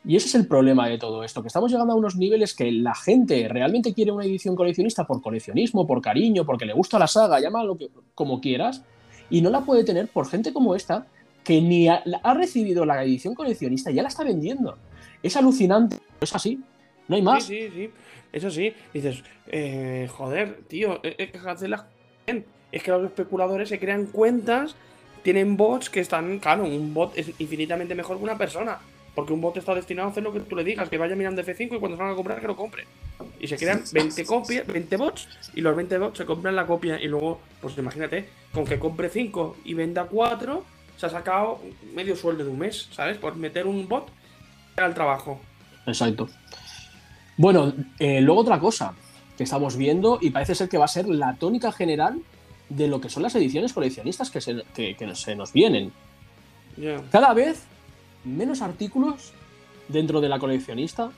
[0.07, 2.71] Y ese es el problema de todo esto, que estamos llegando a unos niveles que
[2.71, 7.09] la gente realmente quiere una edición coleccionista por coleccionismo, por cariño, porque le gusta la
[7.09, 7.77] saga, llámalo
[8.15, 8.85] como quieras,
[9.31, 11.09] y no la puede tener por gente como esta,
[11.43, 14.79] que ni ha, recibido la edición coleccionista y ya la está vendiendo.
[15.25, 16.61] Es alucinante, es así,
[17.09, 17.43] no hay más.
[17.43, 17.91] Sí, sí, sí,
[18.33, 24.77] eso sí, dices, eh, joder, tío, es que es que los especuladores se crean cuentas,
[25.25, 28.79] tienen bots que están, claro, un bot es infinitamente mejor que una persona.
[29.17, 31.43] Porque un bot está destinado a hacer lo que tú le digas, que vaya mirando
[31.43, 32.85] F5 y cuando salga a comprar que lo compre.
[33.41, 37.01] Y se crean 20 copias, 20 bots, y los 20 bots se compran la copia.
[37.01, 40.63] Y luego, pues imagínate, con que compre 5 y venda 4,
[40.99, 41.63] se ha sacado
[41.95, 43.17] medio sueldo de un mes, ¿sabes?
[43.17, 44.07] Por meter un bot
[44.77, 45.41] al trabajo.
[45.87, 46.29] Exacto.
[47.39, 48.93] Bueno, eh, luego otra cosa
[49.39, 52.21] que estamos viendo, y parece ser que va a ser la tónica general
[52.69, 54.63] de lo que son las ediciones coleccionistas que se,
[55.15, 55.91] se nos vienen.
[57.11, 57.65] Cada vez
[58.27, 59.33] menos artículos
[59.89, 61.11] dentro de la coleccionista,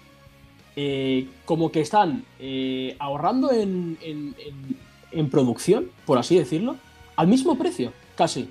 [0.77, 6.77] eh, como que están eh, ahorrando en, en, producción, por así decirlo,
[7.17, 8.49] al mismo precio, casi.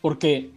[0.00, 0.50] Porque,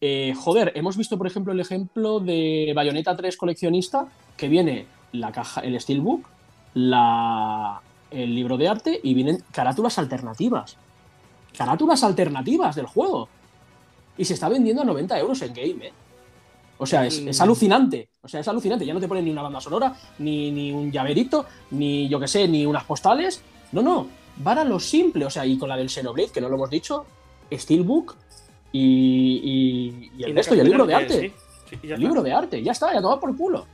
[0.00, 5.32] eh, joder, hemos visto, por ejemplo, el ejemplo de Bayonetta 3 coleccionista, que viene la
[5.32, 6.28] caja, el Steelbook,
[6.74, 10.76] la, el libro de arte y vienen carátulas alternativas.
[11.56, 13.28] Carátulas alternativas del juego.
[14.18, 15.92] Y se está vendiendo a 90 euros en game, ¿eh?
[16.78, 17.42] O sea, es, mm.
[17.42, 18.10] alucinante.
[18.22, 18.84] O sea, es alucinante.
[18.84, 22.46] Ya no te ponen ni una banda sonora, ni, un llaverito, ni yo que sé,
[22.48, 23.42] ni unas postales.
[23.72, 24.08] No, no.
[24.36, 25.24] Van a lo simple.
[25.24, 27.06] O sea, y con la del Xenoblade, que no lo hemos dicho,
[27.50, 28.16] Steelbook
[28.72, 31.32] y, y, el resto, y el libro de arte.
[31.82, 33.66] el libro de arte, ya está, ya toma por culo.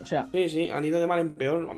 [0.00, 0.28] O sea.
[0.30, 1.68] Sí, sí, han ido de mal en peor.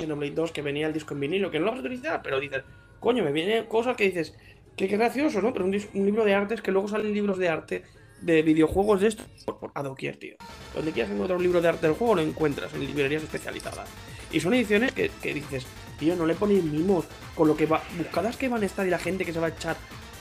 [0.00, 2.40] Xenoblade 2, que venía el disco en vinilo, que no lo vas a utilizar, pero
[2.40, 2.64] dices,
[2.98, 4.34] coño, me vienen cosas que dices,
[4.74, 5.52] que qué gracioso, ¿no?
[5.52, 7.84] Pero un, un libro de arte es que luego salen libros de arte
[8.22, 9.24] de videojuegos de esto
[9.60, 10.36] por, doquier, tío.
[10.74, 13.88] Donde quieras encontrar un libro de arte del juego, lo encuentras en librerías especializadas.
[14.30, 15.66] Y son ediciones que, dices,
[15.98, 17.04] tío, no le ponéis mimos
[17.34, 19.48] con lo que va, buscadas que van a estar y la gente que se va
[19.48, 19.76] a echar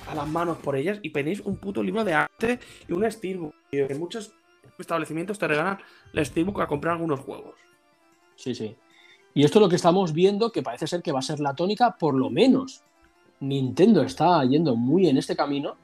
[0.09, 3.55] a las manos por ellas y tenéis un puto libro de arte y un Steelbook.
[3.69, 4.33] Tío, que muchos
[4.77, 5.77] establecimientos te regalan
[6.13, 7.55] el Steelbook a comprar algunos juegos.
[8.35, 8.75] Sí, sí.
[9.33, 11.55] Y esto es lo que estamos viendo, que parece ser que va a ser la
[11.55, 12.83] tónica, por lo menos.
[13.39, 15.77] Nintendo está yendo muy en este camino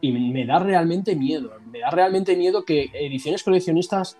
[0.00, 1.52] y me da realmente miedo.
[1.70, 4.16] Me da realmente miedo que ediciones coleccionistas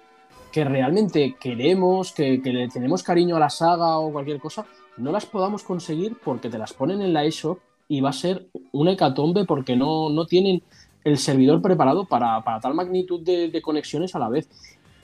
[0.53, 4.67] que realmente queremos, que, le tenemos cariño a la saga o cualquier cosa,
[4.97, 8.47] no las podamos conseguir porque te las ponen en la eShop y va a ser
[8.73, 10.63] una hecatombe porque no, no tienen
[11.05, 14.49] el servidor preparado para, tal magnitud de, conexiones a la vez.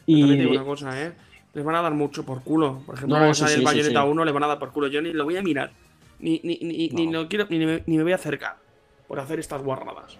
[0.04, 1.12] Y una cosa, ¿eh?
[1.54, 2.82] Les van a dar mucho por culo.
[2.84, 4.88] Por ejemplo, no, el Bayonetta 1 le van a dar por culo.
[4.88, 5.72] Yo ni lo voy a mirar.
[6.18, 8.56] Ni, ni, ni, ni, quiero, ni, me, ni me voy a acercar
[9.08, 10.18] por hacer estas guarradas.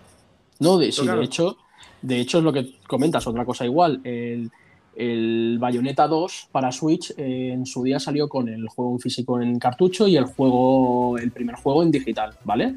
[0.61, 1.57] No, de, sí, de hecho,
[2.03, 4.01] de hecho es lo que comentas, otra cosa igual.
[4.05, 4.51] El,
[4.97, 9.41] el Bayonetta 2 para Switch eh, en su día salió con el juego en físico
[9.41, 12.77] en cartucho y el juego, el primer juego en digital, ¿vale?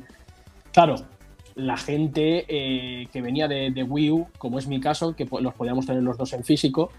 [0.74, 0.96] Claro,
[1.56, 5.54] la gente eh, que venía de, de, Wii U, como es mi caso, que los
[5.54, 6.92] podíamos tener los dos en físico,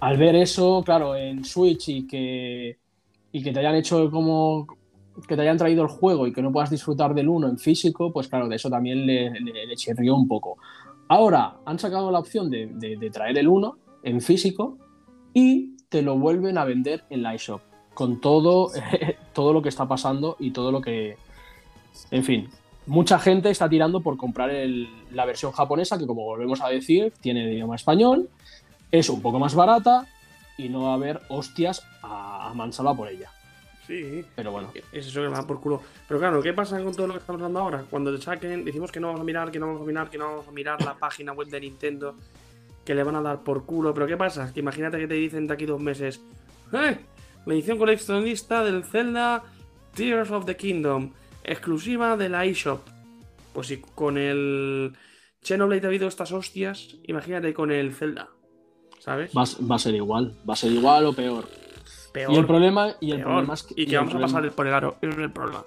[0.00, 2.78] al ver eso, claro, en Switch y que,
[3.32, 4.66] y que te hayan hecho como
[5.26, 8.12] que te hayan traído el juego y que no puedas disfrutar del uno en físico,
[8.12, 10.56] pues claro, de eso también le, le, chirrió un poco.
[11.08, 14.78] Ahora han sacado la opción de, traer el 1 en físico
[15.34, 17.60] y te lo vuelven a vender en la iShop,
[17.94, 18.70] con todo,
[19.32, 21.16] todo lo que está pasando y todo lo que...
[22.12, 22.48] En fin,
[22.86, 24.50] mucha gente está tirando por comprar
[25.12, 28.28] la versión japonesa, que como volvemos a decir, tiene idioma español,
[28.92, 30.06] es un poco más barata
[30.56, 33.30] y no va a haber hostias a, a por ella.
[33.90, 34.24] Sí.
[34.36, 34.72] Pero bueno.
[34.92, 35.82] Es eso que me da por culo.
[36.06, 37.84] Pero claro, ¿qué pasa con todo lo que estamos hablando ahora?
[37.90, 40.16] Cuando te saquen, decimos que no vamos a mirar, que no vamos a mirar, que
[40.16, 42.14] no vamos a mirar la página web de Nintendo,
[42.84, 43.92] que le van a dar por culo.
[43.92, 44.52] Pero ¿qué pasa?
[44.52, 46.20] Que imagínate que te dicen de aquí dos meses,
[46.72, 46.98] ¡eh!
[47.46, 49.42] La edición coleccionista del Zelda
[49.94, 51.10] Tears of the Kingdom,
[51.42, 52.86] exclusiva de la eShop.
[53.52, 54.92] Pues si con el
[55.42, 58.28] Xenoblade ha habido estas hostias, imagínate con el Zelda.
[59.00, 59.32] ¿Sabes?
[59.34, 61.48] va a ser igual, va a ser igual o peor.
[62.14, 63.74] Y el problema, y el problema es que.
[63.76, 64.96] Y que vamos a pasar por el aro.
[65.00, 65.64] es el problema.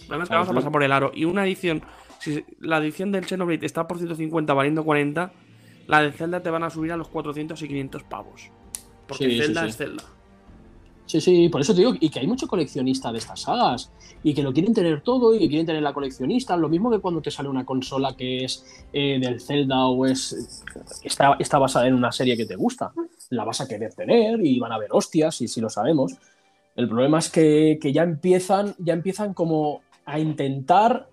[0.00, 1.10] El problema es que vamos a pasar por el aro.
[1.14, 1.82] Y una edición.
[2.20, 5.32] Si la edición del Xenoblade está por 150 valiendo 40,
[5.86, 8.50] la de Zelda te van a subir a los 400 y 500 pavos.
[9.06, 10.04] Porque Zelda es Zelda.
[11.06, 14.32] Sí, sí, por eso te digo, y que hay mucho coleccionista de estas sagas, y
[14.32, 17.20] que lo quieren tener todo, y que quieren tener la coleccionista, lo mismo que cuando
[17.20, 20.64] te sale una consola que es eh, del Zelda o es
[21.02, 22.92] está, está basada en una serie que te gusta,
[23.30, 26.14] la vas a querer tener y van a haber hostias, y si lo sabemos.
[26.74, 31.08] El problema es que, que ya empiezan, ya empiezan como a intentar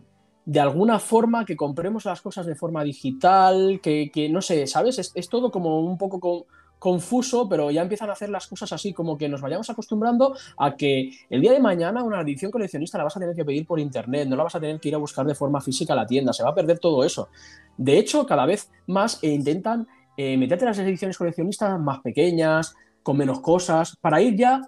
[0.46, 4.98] de alguna forma que compremos las cosas de forma digital, que, que no sé, ¿sabes?
[5.00, 6.48] Es, es todo como un poco
[6.82, 10.76] confuso, pero ya empiezan a hacer las cosas así, como que nos vayamos acostumbrando a
[10.76, 13.80] que el día de mañana una edición coleccionista la vas a tener que pedir por
[13.80, 16.08] internet, no la vas a tener que ir a buscar de forma física a la
[16.08, 17.30] tienda, se va a perder todo eso.
[17.78, 23.42] De hecho, cada vez más eh, intentan eh, las ediciones coleccionistas más pequeñas, con menos
[23.42, 24.62] cosas, para ir ya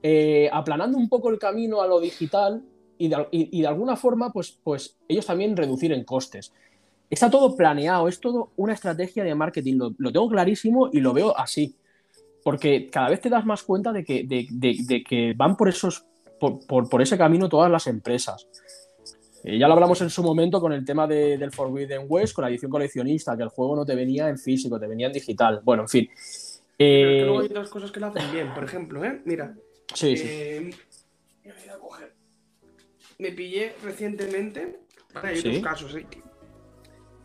[0.00, 2.62] eh, aplanando un poco el camino a lo digital
[2.98, 6.52] y de, y de alguna forma, pues, pues ellos también reducir en costes.
[7.10, 11.12] Está todo planeado, es todo una estrategia de marketing, lo, lo, tengo clarísimo y lo
[11.12, 11.74] veo así.
[12.44, 15.68] Porque cada vez te das más cuenta de que, de, de, de que van por,
[15.68, 16.04] esos,
[16.38, 18.46] por, por, por, ese camino todas las empresas.
[19.44, 22.50] Eh, ya lo hablamos en su momento con el tema del Forbidden West, con la
[22.50, 25.60] edición coleccionista, que el juego no te venía en físico, te venía en digital.
[25.64, 26.08] Bueno, en fin.
[26.76, 28.54] Pero es que luego hay otras cosas que lo hacen bien.
[28.54, 29.20] Por ejemplo, ¿eh?
[29.24, 29.54] mira.
[29.94, 31.48] Sí, eh, sí.
[31.48, 32.12] Me, coger.
[33.18, 34.80] me pillé recientemente.
[35.14, 35.48] Hay ¿Sí?
[35.48, 36.06] otros casos, ¿eh?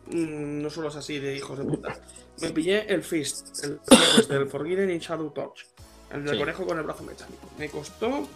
[0.06, 1.98] Mm, no solo es así de hijos de puta.
[2.40, 3.80] Me pillé el Fist, el,
[4.18, 5.66] este, el Forgiven in Shadow Torch.
[6.10, 6.40] El del sí.
[6.40, 7.48] conejo con el brazo metálico.
[7.58, 8.28] Me costó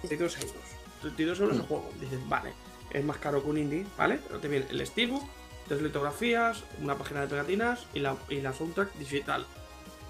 [0.00, 0.54] 32 euros.
[1.02, 1.90] 32 euros el juego.
[2.00, 2.52] Dices, vale,
[2.90, 4.18] es más caro que un indie, ¿vale?
[4.26, 5.22] Pero te viene el Steelbook,
[5.68, 9.46] tres litografías, una página de pegatinas y la, y la soundtrack digital.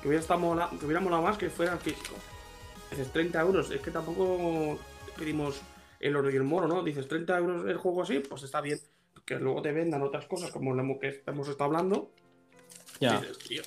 [0.00, 2.14] Que hubiera, estado mola, que hubiera molado más que fuera físico.
[2.90, 3.70] Dices, 30 euros.
[3.70, 4.78] Es que tampoco
[5.16, 5.60] pedimos
[6.00, 6.82] el oro y el moro, ¿no?
[6.82, 8.80] Dices, 30 euros el juego así, pues está bien
[9.38, 12.10] que luego te vendan otras cosas como lo que hemos estado hablando.
[13.00, 13.20] Ya.
[13.20, 13.62] Dices, tío,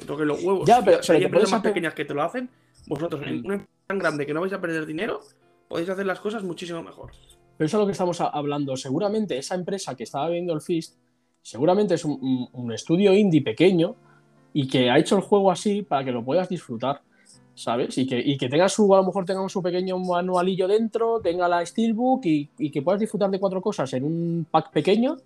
[0.00, 0.66] no toques los huevos.
[0.66, 2.48] Ya, pero, si hay empresas más pequeñas que te lo hacen,
[2.86, 5.20] vosotros en una empresa tan grande que no vais a perder dinero,
[5.68, 7.12] podéis hacer las cosas muchísimo mejor.
[7.56, 8.76] Pero eso es lo que estamos hablando.
[8.76, 10.98] Seguramente esa empresa que estaba viendo el Fist,
[11.40, 13.96] seguramente es un, un estudio indie pequeño
[14.52, 17.02] y que ha hecho el juego así para que lo puedas disfrutar.
[17.54, 17.96] ¿Sabes?
[17.98, 21.48] Y que, y que tenga su, a lo mejor tenga su pequeño manualillo dentro, tenga
[21.48, 25.16] la Steelbook y, y, que puedas disfrutar de cuatro cosas en un pack pequeño,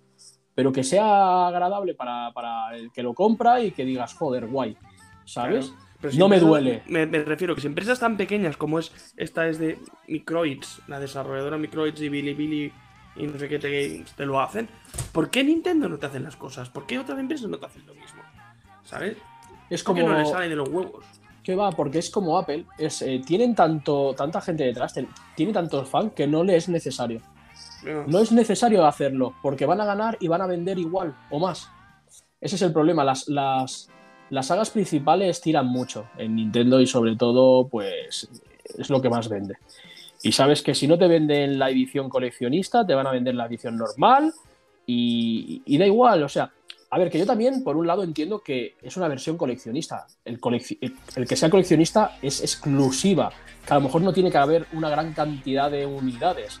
[0.53, 4.77] pero que sea agradable para, para el que lo compra y que digas, joder, guay,
[5.25, 5.73] ¿sabes?
[5.99, 6.83] Claro, si no me duele.
[6.87, 10.99] Me, me, refiero que si empresas tan pequeñas como es esta es de Microids, la
[10.99, 12.71] desarrolladora Microids y Bilibili
[13.15, 14.69] y no sé qué te, te lo hacen,
[15.11, 16.69] ¿por qué Nintendo no te hacen las cosas?
[16.69, 18.21] ¿Por qué otras empresas no te hacen lo mismo?
[18.83, 19.17] ¿Sabes?
[19.69, 20.07] Es como...
[20.07, 21.05] no les sale de los huevos
[21.43, 25.53] que va, porque es como Apple, es, eh, tienen tanto, tanta gente detrás, ten, tiene
[25.53, 27.21] tantos fans que no le es necesario.
[27.83, 28.05] Yeah.
[28.07, 31.69] No es necesario hacerlo, porque van a ganar y van a vender igual o más.
[32.41, 33.03] Ese es el problema.
[33.03, 33.89] Las, las,
[34.29, 38.29] las sagas principales tiran mucho en Nintendo y sobre todo, pues
[38.77, 39.55] es lo que más vende.
[40.21, 43.45] Y sabes que si no te venden la edición coleccionista, te van a vender la
[43.45, 44.33] edición normal
[44.85, 46.51] y, y da igual, o sea,
[46.91, 50.07] a ver, que yo también, por un lado, entiendo que es una versión coleccionista.
[50.25, 50.79] El, colecci
[51.15, 53.31] el, que sea coleccionista es exclusiva,
[53.65, 56.59] que a lo mejor no tiene que haber una gran cantidad de unidades.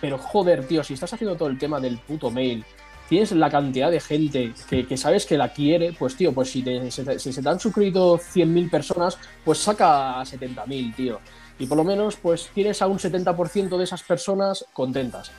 [0.00, 2.64] Pero joder, tío, si estás haciendo todo el tema del puto mail,
[3.10, 6.62] tienes la cantidad de gente que, que sabes que la quiere, pues tío, pues si,
[6.62, 11.20] te, si, si se te han suscrito 100.000 personas, pues saca a 70.000, tío.
[11.58, 15.30] Y por lo menos, pues tienes a un 70% de esas personas contentas.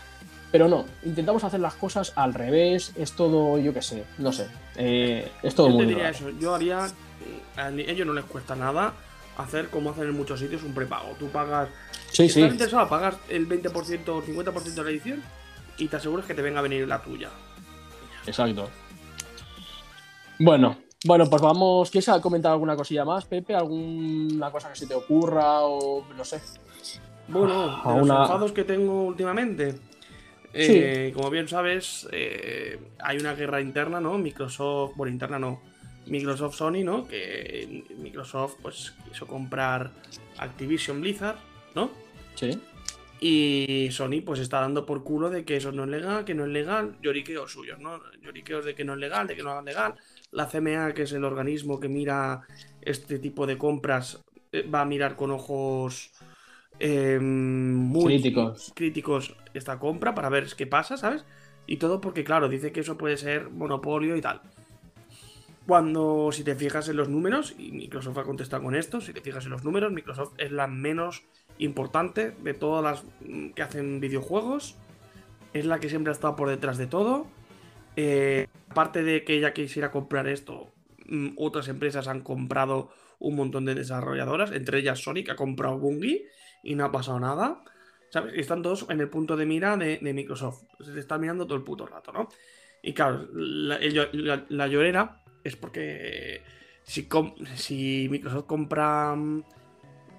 [0.53, 4.45] Pero no, intentamos hacer las cosas al revés, es todo, yo qué sé, no sé.
[4.75, 6.87] Eh, es todo yo muy te diría eso, yo haría.
[7.57, 8.93] A ellos no les cuesta nada
[9.35, 11.15] hacer como hacen en muchos sitios un prepago.
[11.17, 11.69] Tú pagas.
[12.11, 12.41] Sí, si sí.
[12.41, 15.23] estás interesado, pagas el 20% o 50% de la edición
[15.79, 17.31] y te aseguras que te venga a venir la tuya.
[18.27, 18.69] Exacto.
[20.37, 21.89] Bueno, bueno, pues vamos.
[21.89, 23.55] ¿Quieres comentar alguna cosilla más, Pepe?
[23.55, 26.39] ¿Alguna cosa que se te ocurra o no sé?
[27.27, 28.21] Bueno, de los una...
[28.21, 29.92] enfados que tengo últimamente.
[30.53, 31.13] Eh, sí.
[31.13, 34.17] Como bien sabes, eh, hay una guerra interna, ¿no?
[34.17, 35.61] Microsoft, bueno, interna no,
[36.05, 37.07] Microsoft Sony, ¿no?
[37.07, 39.91] Que Microsoft pues quiso comprar
[40.37, 41.37] Activision Blizzard,
[41.75, 41.91] ¿no?
[42.35, 42.59] Sí.
[43.19, 46.45] Y Sony pues está dando por culo de que eso no es legal, que no
[46.45, 48.01] es legal, lloriqueos suyos, ¿no?
[48.21, 49.95] Lloriqueos de que no es legal, de que no es legal.
[50.31, 52.41] La CMA, que es el organismo que mira
[52.81, 56.11] este tipo de compras, eh, va a mirar con ojos
[56.79, 58.73] eh, muy críticos.
[58.75, 61.25] críticos esta compra para ver qué pasa, ¿sabes?
[61.65, 64.41] Y todo porque, claro, dice que eso puede ser monopolio y tal.
[65.65, 69.21] Cuando, si te fijas en los números, y Microsoft ha contestado con esto, si te
[69.21, 71.23] fijas en los números, Microsoft es la menos
[71.57, 73.05] importante de todas las
[73.55, 74.75] que hacen videojuegos.
[75.53, 77.27] Es la que siempre ha estado por detrás de todo.
[77.95, 80.73] Eh, aparte de que ella quisiera comprar esto,
[81.05, 86.25] mm, otras empresas han comprado un montón de desarrolladoras, entre ellas Sonic ha comprado Bungie
[86.63, 87.63] y no ha pasado nada.
[88.09, 88.33] ¿Sabes?
[88.35, 90.63] Están todos en el punto de mira de, Microsoft.
[90.79, 92.29] Se están mirando todo el puto rato, ¿no?
[92.81, 96.43] Y claro, la, llorera es porque
[96.83, 97.07] si,
[97.55, 99.43] si Microsoft compra mm,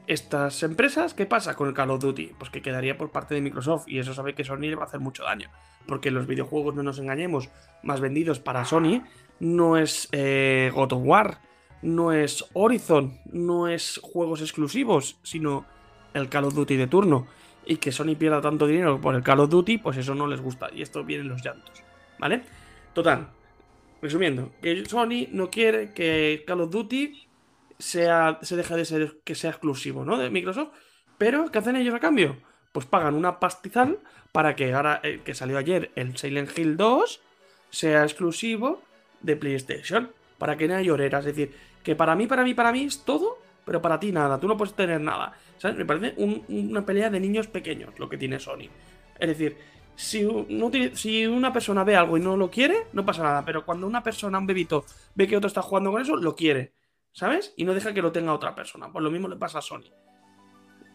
[0.06, 2.32] estas empresas, ¿qué pasa con el Call of Duty?
[2.38, 4.86] Pues que quedaría por parte de Microsoft y eso sabe que Sony le va a
[4.86, 5.50] hacer mucho daño.
[5.86, 7.50] Porque los videojuegos, no nos engañemos,
[7.82, 9.02] más vendidos para Sony
[9.40, 11.40] no es eh, God of War,
[11.82, 15.66] no es Horizon, no es juegos exclusivos, sino
[16.14, 17.26] el Call of Duty de turno.
[17.66, 20.40] Y que Sony pierda tanto dinero por el Call of Duty, pues eso no les
[20.40, 20.68] gusta.
[20.72, 21.82] Y esto viene en los llantos.
[22.18, 22.42] ¿Vale?
[22.92, 23.28] Total.
[24.00, 27.26] Resumiendo, que Sony no quiere que Call of Duty
[27.78, 30.18] sea, se deje de ser que sea exclusivo, ¿no?
[30.18, 30.72] De Microsoft.
[31.18, 32.36] Pero, ¿qué hacen ellos a cambio?
[32.72, 33.98] Pues pagan una pastizal
[34.32, 37.20] para que ahora eh, que salió ayer el Silent Hill 2
[37.70, 38.82] sea exclusivo
[39.22, 40.10] de PlayStation.
[40.38, 41.18] Para que no haya.
[41.18, 44.38] Es decir, que para mí, para mí, para mí es todo, pero para ti nada.
[44.38, 45.32] Tú no puedes tener nada.
[45.58, 45.76] ¿Sabes?
[45.76, 46.14] Me parece
[46.48, 48.68] una pelea de niños pequeños lo que tiene Sony.
[49.18, 49.56] Es decir,
[49.96, 50.24] si,
[51.26, 53.44] una persona ve algo y no lo quiere, no pasa nada.
[53.44, 54.84] Pero cuando una persona, un bebito,
[55.14, 56.74] ve que otro está jugando con eso, lo quiere.
[57.12, 57.54] ¿Sabes?
[57.56, 58.90] Y no deja que lo tenga otra persona.
[58.92, 59.90] Pues lo mismo le pasa a Sony.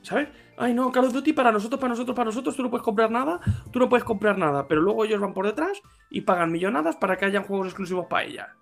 [0.01, 0.29] ¿Sabes?
[0.57, 3.11] Ay, no, Call of Duty para nosotros, para nosotros, para nosotros, tú no puedes comprar
[3.11, 3.39] nada,
[3.71, 7.17] tú no puedes comprar nada, pero luego ellos van por detrás y pagan millonadas para
[7.17, 8.55] que hayan juegos exclusivos para ella.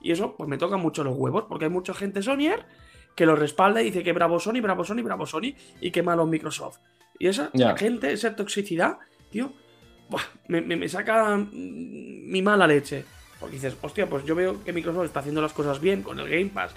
[0.00, 2.66] Y eso, pues me toca mucho los huevos, porque hay mucha gente Sonyer
[3.14, 6.26] que lo respalda y dice que bravo Sony, bravo Sony, bravo Sony, y que malo
[6.26, 6.78] Microsoft.
[7.18, 8.98] Y esa gente, esa toxicidad,
[9.30, 9.52] tío,
[10.48, 13.04] me, me saca mi mala leche.
[13.38, 16.28] Porque dices, hostia, pues yo veo que Microsoft está haciendo las cosas bien con el
[16.28, 16.74] Game Pass.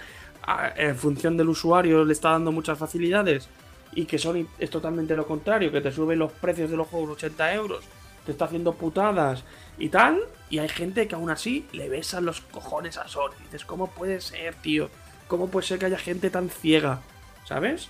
[0.76, 3.48] En función del usuario le está dando muchas facilidades.
[3.94, 7.10] Y que Sony es totalmente lo contrario, que te sube los precios de los juegos
[7.10, 7.84] 80 euros,
[8.24, 9.44] te está haciendo putadas
[9.78, 10.20] y tal.
[10.50, 13.32] Y hay gente que aún así le besan los cojones a Sony.
[13.44, 14.90] dices, ¿cómo puede ser, tío?
[15.28, 17.00] ¿Cómo puede ser que haya gente tan ciega?
[17.44, 17.88] ¿Sabes?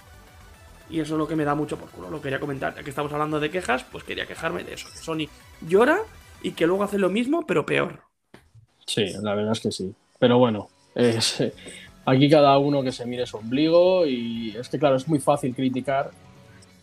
[0.90, 2.10] Y eso es lo que me da mucho por culo.
[2.10, 2.74] Lo quería comentar.
[2.74, 4.88] Ya que estamos hablando de quejas, pues quería quejarme de eso.
[4.92, 5.28] Que Sony
[5.66, 5.98] llora
[6.42, 8.00] y que luego hace lo mismo, pero peor.
[8.86, 9.94] Sí, la verdad es que sí.
[10.18, 10.68] Pero bueno,
[12.04, 15.54] aquí cada uno que se mire su ombligo y es que claro, es muy fácil
[15.54, 16.10] criticar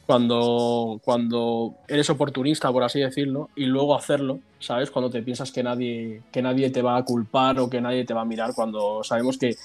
[0.05, 4.91] cuando, cuando eres oportunista, por así decirlo, y luego hacerlo, ¿sabes?
[4.91, 8.13] Cuando te piensas que nadie, que nadie te va a culpar o que nadie te
[8.13, 9.55] va a mirar, cuando sabemos que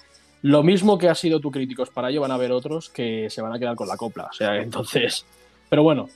[0.42, 3.42] lo mismo que ha sido tu críticos para ello van a haber otros que se
[3.42, 4.24] van a quedar con la copla.
[4.30, 5.26] O sea, entonces.
[5.68, 6.08] Pero bueno.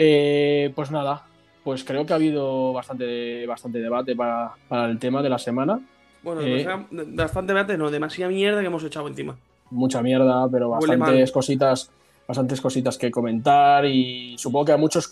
[0.00, 1.26] Eh, pues nada,
[1.64, 4.54] pues creo que ha habido bastante, bastante debate para,
[4.86, 5.80] el tema de la semana.
[6.22, 9.36] Bueno, eh, bastante debate, no, demasiada mierda que hemos echado encima.
[9.70, 11.90] Mucha mierda, pero bastantes cositas,
[12.26, 15.10] bastantes cositas que comentar y supongo que a muchos,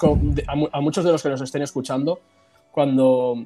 [0.73, 2.21] a, muchos de los que nos estén escuchando,
[2.71, 3.45] cuando,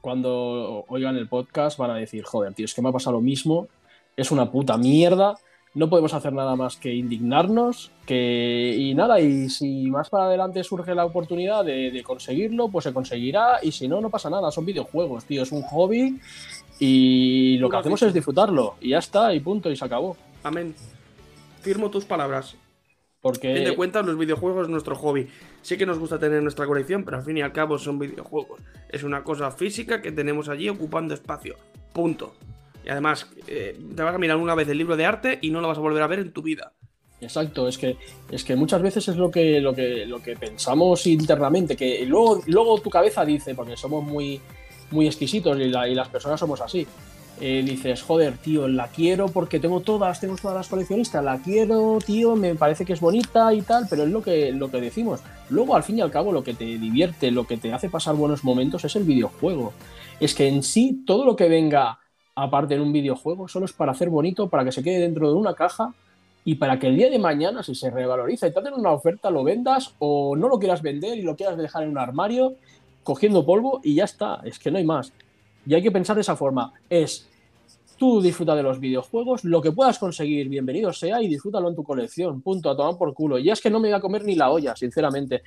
[0.00, 3.20] cuando oigan el podcast van a decir, joder, tío, es que me ha pasado lo
[3.20, 3.68] mismo,
[4.16, 5.36] es una puta mierda,
[5.74, 10.62] no podemos hacer nada más que indignarnos, que y nada, y si más para adelante
[10.62, 14.64] surge la oportunidad de, conseguirlo, pues se conseguirá, y si no, no pasa nada, son
[14.64, 16.20] videojuegos, tío, es un hobby
[16.78, 20.16] y lo que hacemos es disfrutarlo, y ya está, y punto, y se acabó.
[20.44, 20.74] Amén.
[21.60, 22.56] Firmo tus palabras.
[23.20, 23.54] Porque...
[23.54, 25.28] Ten de cuenta, los videojuegos es nuestro hobby.
[25.62, 28.60] Sí que nos gusta tener nuestra colección, pero al fin y al cabo son videojuegos.
[28.90, 31.56] Es una cosa física que tenemos allí ocupando espacio.
[31.94, 32.34] Punto.
[32.84, 35.60] Y además, eh, te vas a mirar una vez el libro de arte y no
[35.60, 36.72] lo vas a volver a ver en tu vida.
[37.20, 37.96] Exacto, es que,
[38.30, 42.42] es que muchas veces es lo que, lo que, lo que pensamos internamente, que luego,
[42.46, 44.40] luego tu cabeza dice, porque somos muy,
[44.90, 46.86] muy exquisitos y, las personas somos así.
[47.40, 51.98] Eh, dices, joder, tío, la quiero porque tengo todas, tengo todas las coleccionistas, la quiero,
[52.04, 55.20] tío, me parece que es bonita y tal, pero es lo que, lo que decimos.
[55.48, 58.14] Luego, al fin y al cabo, lo que te divierte, lo que te hace pasar
[58.14, 59.72] buenos momentos es el videojuego.
[60.20, 61.98] Es que en sí, todo lo que venga
[62.34, 65.36] aparte en un videojuego, solo es para hacer bonito, para que se quede dentro de
[65.36, 65.94] una caja
[66.44, 69.30] y para que el día de mañana, si se revaloriza y te hacen una oferta,
[69.30, 72.54] lo vendas o no lo quieras vender y lo quieras dejar en un armario
[73.02, 75.12] cogiendo polvo y ya está, es que no hay más.
[75.66, 77.28] Y hay que pensar de esa forma, es
[77.96, 81.84] tú disfruta de los videojuegos, lo que puedas conseguir, bienvenido sea y disfrútalo en tu
[81.84, 83.38] colección, punto, a tomar por culo.
[83.38, 85.42] Y es que no me voy a comer ni la olla, sinceramente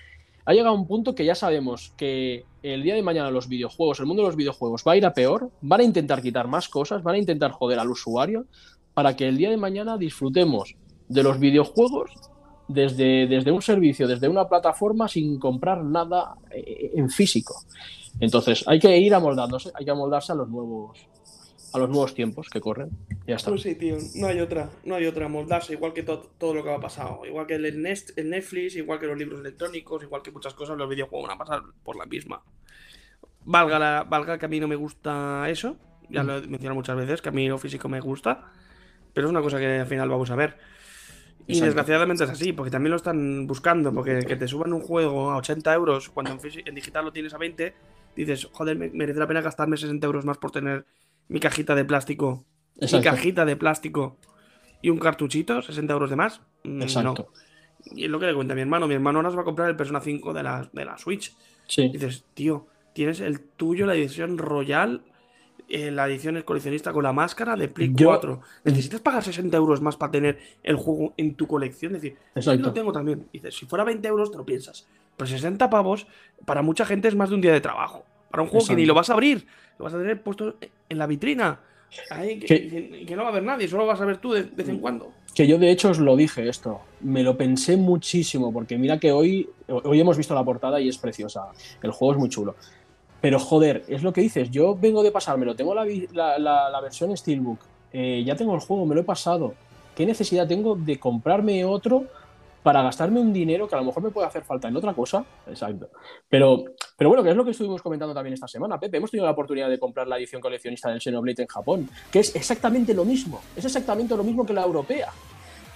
[0.48, 4.06] ha llegado un punto que ya sabemos que el día de mañana los videojuegos, el
[4.06, 7.04] mundo de los videojuegos va a ir a peor, van a intentar quitar más cosas,
[7.04, 8.46] van a intentar joder al usuario
[8.94, 10.78] para que el día de mañana disfrutemos
[11.10, 12.12] de los videojuegos
[12.70, 17.54] desde, desde un servicio, desde una plataforma sin comprar nada eh, en físico.
[18.22, 20.98] Entonces hay que ir amoldándose, hay que amoldarse a los nuevos,
[21.74, 22.90] a los nuevos tiempos que corren.
[23.26, 23.52] Ya está.
[23.52, 26.74] Pues sí, tío, no hay otra, no hay otra, moldarse, igual que todo lo que
[26.74, 30.54] ha pasado, igual que el, el, Netflix, igual que los libros electrónicos, igual que muchas
[30.54, 32.42] cosas, los videojuegos van a pasar por la misma.
[33.46, 35.78] Valga, la, valga que a mí no me gusta eso,
[36.10, 38.52] Ya lo he mencionado muchas veces, que a mí lo físico me gusta,
[39.14, 40.58] pero es una cosa que al final vamos a ver.
[41.48, 41.66] Y Exacto.
[41.66, 45.38] desgraciadamente es así, porque también lo están buscando, porque que te suban un juego a
[45.38, 47.74] 80 euros cuando en, digital lo tienes a 20,
[48.16, 50.86] dices, joder, me- merece la pena gastarme 60 euros más por tener
[51.30, 52.46] mi cajita de plástico,
[52.80, 54.18] mi cajita de plástico
[54.82, 56.42] y un cartuchito, 60 euros de más.
[56.64, 57.30] Mm, Exacto.
[57.86, 57.96] No.
[57.96, 58.88] Y es lo que le cuenta mi hermano.
[58.88, 61.36] Mi hermano ahora se va a comprar el Persona 5 de la, de la Switch.
[61.68, 61.84] Sí.
[61.84, 65.02] Y dices, tío, tienes el tuyo, la edición Royal,
[65.70, 68.42] eh, la edición coleccionista con la máscara de Play Yo- 4.
[68.66, 71.96] ¿Necesitas pagar 60 euros más para tener el juego en tu colección?
[71.96, 72.62] Es decir, yo Exacto.
[72.68, 73.28] lo tengo también.
[73.32, 74.88] Dices, si fuera 20 euros, te lo piensas.
[75.16, 76.08] Pero 60 pavos,
[76.46, 78.06] para mucha gente es más de un día de trabajo.
[78.30, 79.48] Para un juego que ni lo vas a abrir,
[79.78, 80.56] lo vas a tener puesto
[80.90, 81.60] en la vitrina.
[82.10, 84.34] Ahí, que, Que- que- que no va a haber nadie, solo vas a ver tú
[84.34, 85.12] de, de vez en cuando.
[85.34, 89.12] Que yo de hecho os lo dije esto, me lo pensé muchísimo, porque mira que
[89.12, 91.44] hoy, hoy hemos visto la portada y es preciosa,
[91.82, 92.56] el juego es muy chulo.
[93.22, 95.86] Pero joder, es lo que dices, yo vengo de pasármelo, tengo la,
[96.40, 97.60] la- la versión Steelbook,
[97.94, 99.54] eh, ya tengo el juego, me lo he pasado.
[99.96, 102.06] ¿Qué necesidad tengo de comprarme otro
[102.68, 105.24] para gastarme un dinero que a lo mejor me puede hacer falta en otra cosa?
[105.48, 105.88] Exacto.
[106.28, 106.66] Pero,
[106.98, 108.98] pero bueno, que es lo que estuvimos comentando también esta semana, Pepe.
[108.98, 112.36] Hemos tenido la oportunidad de comprar la edición coleccionista del Xenoblade en Japón, que es
[112.36, 115.14] exactamente lo mismo, es exactamente lo mismo que la europea,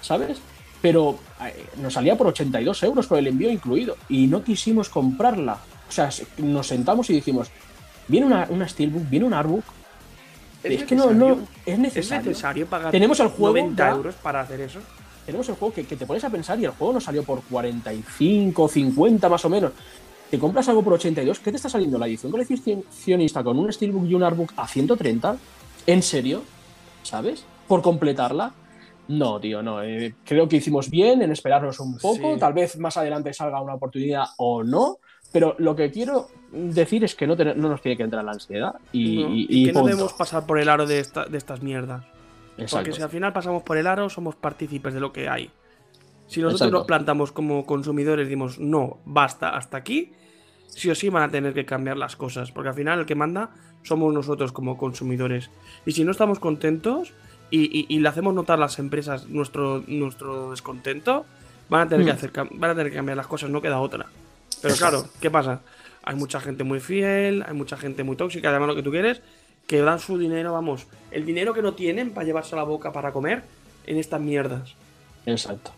[0.01, 0.41] ¿sabes?
[0.81, 5.59] Pero eh, nos salía por 82 euros con el envío incluido y no quisimos comprarla.
[5.87, 7.49] O sea, se- nos sentamos y dijimos,
[8.09, 9.63] viene una, una Steelbook, viene un Artbook.
[10.61, 11.47] Es, que no, no, necesario?
[11.65, 12.29] es ¿Es necesario.
[12.31, 13.95] necesario pagar Tenemos el juego 90 ya.
[13.95, 14.79] euros para hacer eso?
[15.25, 17.41] Tenemos el juego que, que te pones a pensar y el juego nos salió por
[17.43, 19.71] 45, 50 más o menos.
[20.29, 21.97] Te compras algo por 82, ¿qué te está saliendo?
[21.97, 25.35] La edición coleccionista con un Steelbook y un Artbook a 130.
[25.87, 26.41] ¿En serio?
[27.03, 27.43] ¿Sabes?
[27.67, 28.53] ¿Por completarla?
[29.07, 29.83] No, tío, no.
[29.83, 32.33] eh, creo que hicimos bien en esperarnos un poco.
[32.33, 32.39] Sí.
[32.39, 34.97] Tal vez más adelante salga una oportunidad o no.
[35.33, 38.31] Pero lo que quiero decir es que no, te- no nos tiene que entrar la
[38.33, 38.75] ansiedad.
[38.91, 41.37] Y, No, y- y y que no debemos pasar por el aro de, esta- de
[41.37, 42.03] estas mierdas.
[42.57, 42.77] Exacto.
[42.77, 45.49] Porque si al final pasamos por el aro, somos partícipes de lo que hay.
[46.27, 46.77] Si nosotros Exacto.
[46.79, 50.11] nos plantamos como consumidores, dimos no, basta, hasta aquí,
[50.67, 52.51] sí o sí van a tener que cambiar las cosas.
[52.51, 53.49] Porque al final el que manda
[53.83, 55.49] somos nosotros como consumidores.
[55.85, 57.13] Y si no estamos contentos
[57.49, 61.25] y, y- y le hacemos notar a las empresas nuestro, nuestro descontento,
[61.69, 62.15] van a, tener que Mm.
[62.15, 64.05] hacer, van a tener que cambiar las cosas, no queda otra.
[64.61, 65.61] Pero claro, ¿qué pasa?
[66.03, 69.21] Hay mucha gente muy fiel, hay mucha gente muy tóxica, además lo que tú quieres,
[69.71, 72.91] que dan su dinero, vamos, el dinero que no tienen para llevarse a la boca
[72.91, 73.43] para comer
[73.87, 74.75] en estas mierdas.
[75.25, 75.71] Exacto.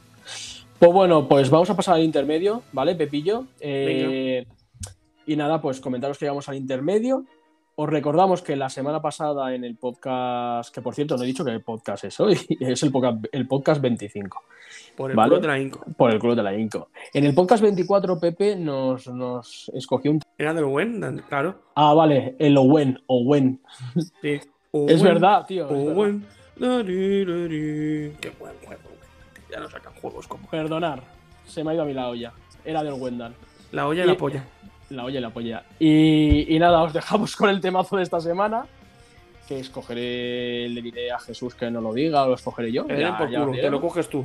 [0.79, 3.45] Pues bueno, pues vamos a pasar al intermedio, ¿vale, Pepillo?
[3.59, 4.47] Eh,
[5.27, 7.25] y nada, pues comentaros que llegamos al intermedio.
[7.75, 11.45] Os recordamos que la semana pasada en el podcast, que por cierto no he dicho
[11.45, 14.41] que el podcast es hoy, es el podcast, el podcast 25,
[14.95, 15.29] Por el Vale.
[15.29, 15.83] culo de la Inco.
[15.97, 16.89] por el club de la Inco.
[17.13, 20.19] En el podcast 24, Pepe nos, nos escogió un...
[20.37, 21.55] Era del buen, claro.
[21.75, 23.59] Ah, vale, el Owen, Owen.
[24.21, 24.33] Sí.
[24.33, 25.65] Es Owen, verdad, tío.
[25.65, 25.97] es verdad.
[25.97, 26.25] Owen.
[26.55, 28.13] Dari, dari.
[28.21, 28.81] Qué buen juego.
[29.51, 31.01] Ya no sacan juegos como Perdonar,
[31.45, 32.31] se me ha ido a mí la olla.
[32.65, 33.33] Era del Wendan.
[33.71, 34.45] la olla y la polla.
[34.89, 35.63] La olla y la polla.
[35.79, 38.65] Y, y nada, os dejamos con el temazo de esta semana.
[39.47, 42.87] Que escogeré, le diré a Jesús que no lo diga, o lo escogeré yo.
[42.87, 44.23] Ya- por culo, te lo coges tú.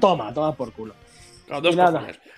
[0.00, 0.94] Toma, toma por culo.
[1.48, 1.76] Los dos.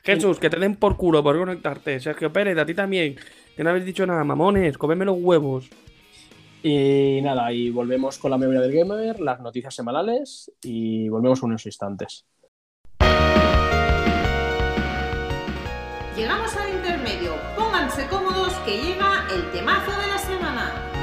[0.02, 2.00] Jesús, que te den por culo por conectarte.
[2.00, 3.16] Sergio Pérez, a ti también.
[3.56, 4.76] Que no habéis dicho nada, mamones.
[4.76, 5.70] Comedme los huevos.
[6.62, 11.66] Y nada, y volvemos con la memoria del gamer, las noticias semanales y volvemos unos
[11.66, 12.24] instantes.
[16.16, 17.34] Llegamos al intermedio.
[17.54, 20.93] Pónganse cómodos que llega el temazo de la semana.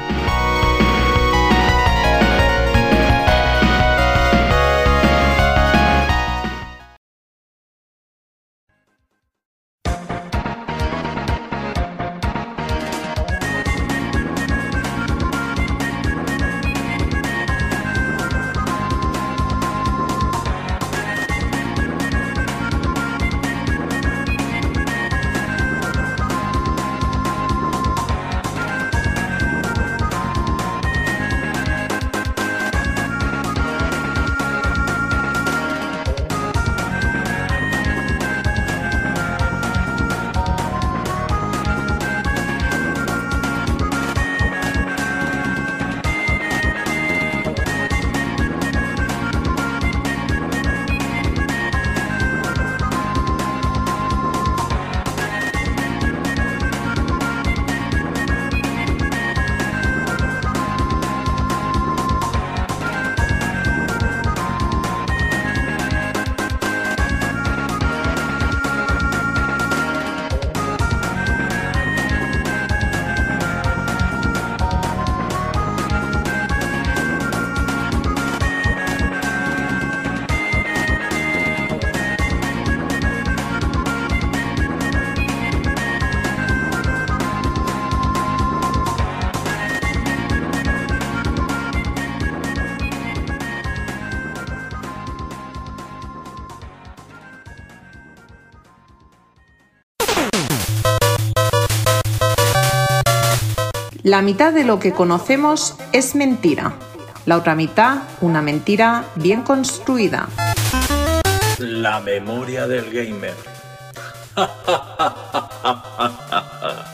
[104.12, 106.74] La mitad de lo que conocemos es mentira.
[107.24, 110.28] La otra mitad, una mentira bien construida.
[111.58, 113.34] La memoria del gamer.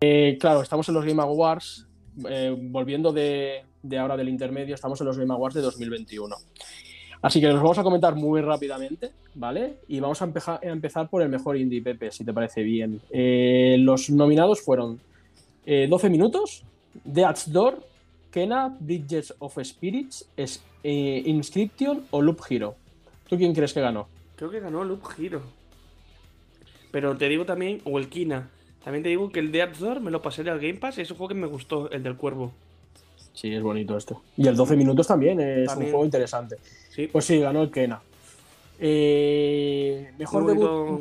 [0.00, 1.86] Eh, claro, estamos en los Game Awards.
[2.28, 6.36] eh, volviendo de, de ahora del intermedio, estamos en los Game Awards de 2021.
[7.20, 9.78] Así que los vamos a comentar muy rápidamente, ¿vale?
[9.88, 10.30] Y vamos a,
[10.62, 13.00] empezar por el mejor indie, Pepe, si te parece bien.
[13.10, 15.00] Eh, los nominados fueron
[15.66, 16.64] eh, 12 minutos,
[17.04, 17.82] Death's Door,
[18.30, 22.76] Kena, Bridges of Spirits, eh, Inscription o Loop Hero.
[23.28, 24.08] ¿Tú quién crees que ganó?
[24.36, 25.42] Creo que ganó Loop Hero.
[26.90, 28.50] Pero te digo también, o el Kina.
[28.82, 31.10] También te digo que el de Door me lo pasé del Game Pass y es
[31.10, 32.52] un juego que me gustó, el del cuervo.
[33.38, 34.16] Sí, es bonito este.
[34.36, 35.86] Y el 12 minutos también es También.
[35.86, 36.56] un juego interesante.
[36.90, 38.00] Sí, Pues sí, ganó el Kena.
[38.80, 41.00] Eh, mejor muy debut.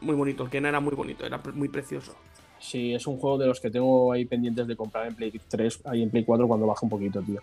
[0.00, 0.44] muy bonito.
[0.44, 2.14] El Kena era muy bonito, era muy precioso.
[2.60, 5.80] Sí, es un juego de los que tengo ahí pendientes de comprar en Play 3,
[5.86, 7.40] ahí en Play 4 cuando baja un poquito, tío.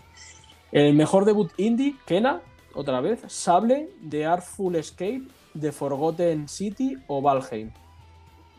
[0.71, 2.39] El mejor debut indie, Kena,
[2.75, 3.19] otra vez.
[3.27, 5.23] Sable, The Artful Escape,
[5.59, 7.71] The Forgotten City o Valheim.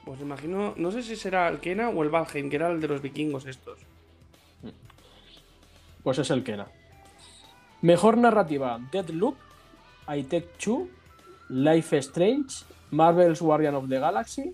[0.05, 2.89] Pues imagino, no sé si será el Kena o el Valheim, que era el de
[2.89, 3.79] los vikingos estos.
[6.03, 6.67] Pues es el Kena.
[7.83, 9.37] Mejor narrativa, Deadloop,
[10.09, 10.89] I Take Two,
[11.49, 14.53] Life is Strange, Marvel's Guardian of the Galaxy,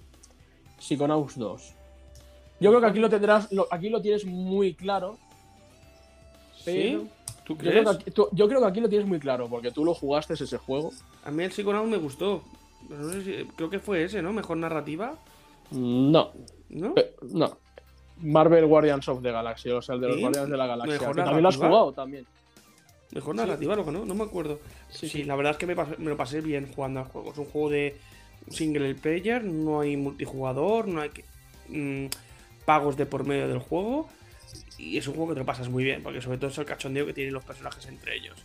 [0.78, 1.74] Psychonauts 2.
[2.60, 5.18] Yo creo que aquí lo tendrás, lo- aquí lo tienes muy claro.
[6.64, 7.06] ¿Sí?
[7.44, 7.84] ¿Tú Yo creo, crees?
[7.84, 10.34] que aquí, tú- yo creo que aquí lo tienes muy claro, porque tú lo jugaste
[10.34, 10.92] ese juego.
[11.24, 12.42] A mí el Psychonauts me gustó.
[12.88, 14.32] Pero no sé si- creo que fue ese, ¿no?
[14.32, 15.16] Mejor narrativa,
[15.72, 16.32] No,
[16.70, 16.92] ¿no?
[16.96, 17.56] eh, no.
[18.22, 20.22] Marvel Guardians of the Galaxy, o sea, el de los ¿Sí?
[20.22, 20.98] Guardianes de la Galaxia.
[20.98, 22.26] Que también lo has jugado también.
[23.12, 24.58] Mejor narrativa, lo que no, no me acuerdo.
[24.88, 27.32] Sí, la verdad es que me, pasé- me lo pasé bien jugando al juego.
[27.32, 27.96] Es un juego de
[28.50, 31.24] single player, no hay multijugador, no hay que-
[31.68, 32.06] mm,
[32.64, 34.08] pagos de por medio del juego.
[34.78, 36.64] Y es un juego que te lo pasas muy bien, porque sobre todo es el
[36.66, 38.36] cachondeo que tienen los personajes entre ellos.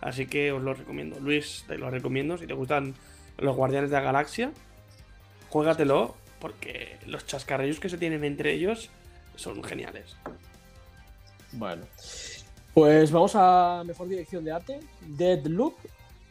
[0.00, 1.18] Así que os lo recomiendo.
[1.20, 2.36] Luis, te lo recomiendo.
[2.36, 2.94] Si te gustan
[3.38, 4.52] los Guardianes de la Galaxia,
[5.48, 8.90] juégatelo, porque los chascarrillos que se tienen entre ellos
[9.36, 10.16] son geniales.
[11.52, 11.84] Bueno.
[12.74, 14.80] Pues vamos a mejor dirección de arte.
[15.00, 15.74] Deadloop,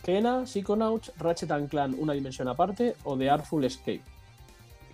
[0.03, 4.01] Kena, Psychonauts, Ratchet and Clan, una dimensión aparte, o The Artful Escape.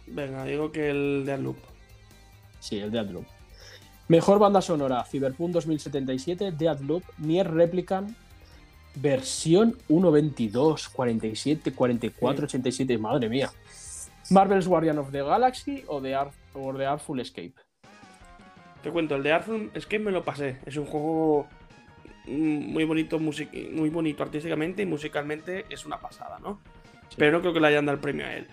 [0.08, 1.58] Venga, digo que el de Loop.
[2.60, 3.26] Sí, el Deadloop.
[4.08, 8.16] Mejor banda sonora, Cyberpunk 2077, Deadloop, Nier Replicant,
[8.96, 13.52] versión 1.22, 47, 44, 87, madre mía.
[14.30, 17.67] Marvel's Guardian of the Galaxy o The, Art, o The Artful Escape.
[18.88, 20.60] Te cuento, el de Artful es que me lo pasé.
[20.66, 21.46] Es un juego
[22.26, 26.62] muy bonito, muy bonito artísticamente y musicalmente es una pasada, ¿no?
[27.18, 28.48] Pero no creo que le hayan dado el premio a él.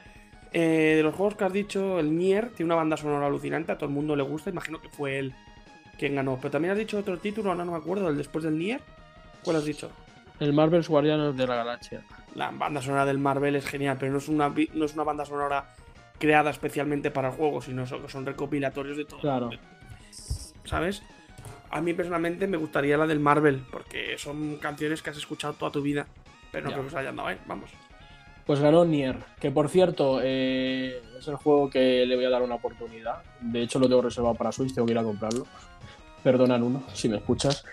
[0.52, 3.76] Eh, de los juegos que has dicho, el Nier tiene una banda sonora alucinante, a
[3.76, 5.36] todo el mundo le gusta, imagino que fue él
[6.00, 6.36] quien ganó.
[6.38, 8.80] Pero también has dicho otro título, ahora no me acuerdo, el después del Nier.
[9.44, 9.88] ¿Cuál has dicho?
[10.40, 11.94] El Marvel's Guardian of the Galaxy.
[12.34, 15.24] La banda sonora del Marvel es genial, pero no es una, no es una banda
[15.24, 15.76] sonora
[16.18, 19.20] creada especialmente para el juego, sino son, son recopilatorios de todo.
[19.20, 19.50] Claro.
[20.64, 21.02] ¿Sabes?
[21.70, 25.72] A mí personalmente me gustaría la del Marvel, porque son canciones que has escuchado toda
[25.72, 26.06] tu vida.
[26.52, 26.76] Pero no Ya.
[26.76, 27.38] creo que se hayan dado, ¿eh?
[27.46, 27.70] Vamos.
[28.46, 32.42] Pues ganó Nier, que por cierto eh, es el juego que le voy a dar
[32.42, 33.22] una oportunidad.
[33.40, 35.46] De hecho lo tengo reservado para Switch, tengo que ir a comprarlo.
[36.22, 37.64] Perdona, Nuno, si me escuchas.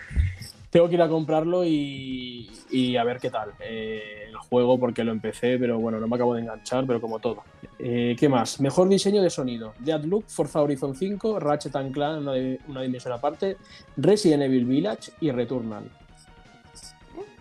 [0.71, 5.03] Tengo que ir a comprarlo y, y a ver qué tal eh, el juego, porque
[5.03, 7.43] lo empecé, pero bueno, no me acabo de enganchar, pero como todo.
[7.77, 8.61] Eh, ¿Qué más?
[8.61, 9.73] Mejor diseño de sonido.
[9.79, 12.31] Deadloop, Forza Horizon 5, Ratchet and Clank, una,
[12.69, 13.57] una dimensión aparte,
[13.97, 15.83] Resident Evil Village y Returnal.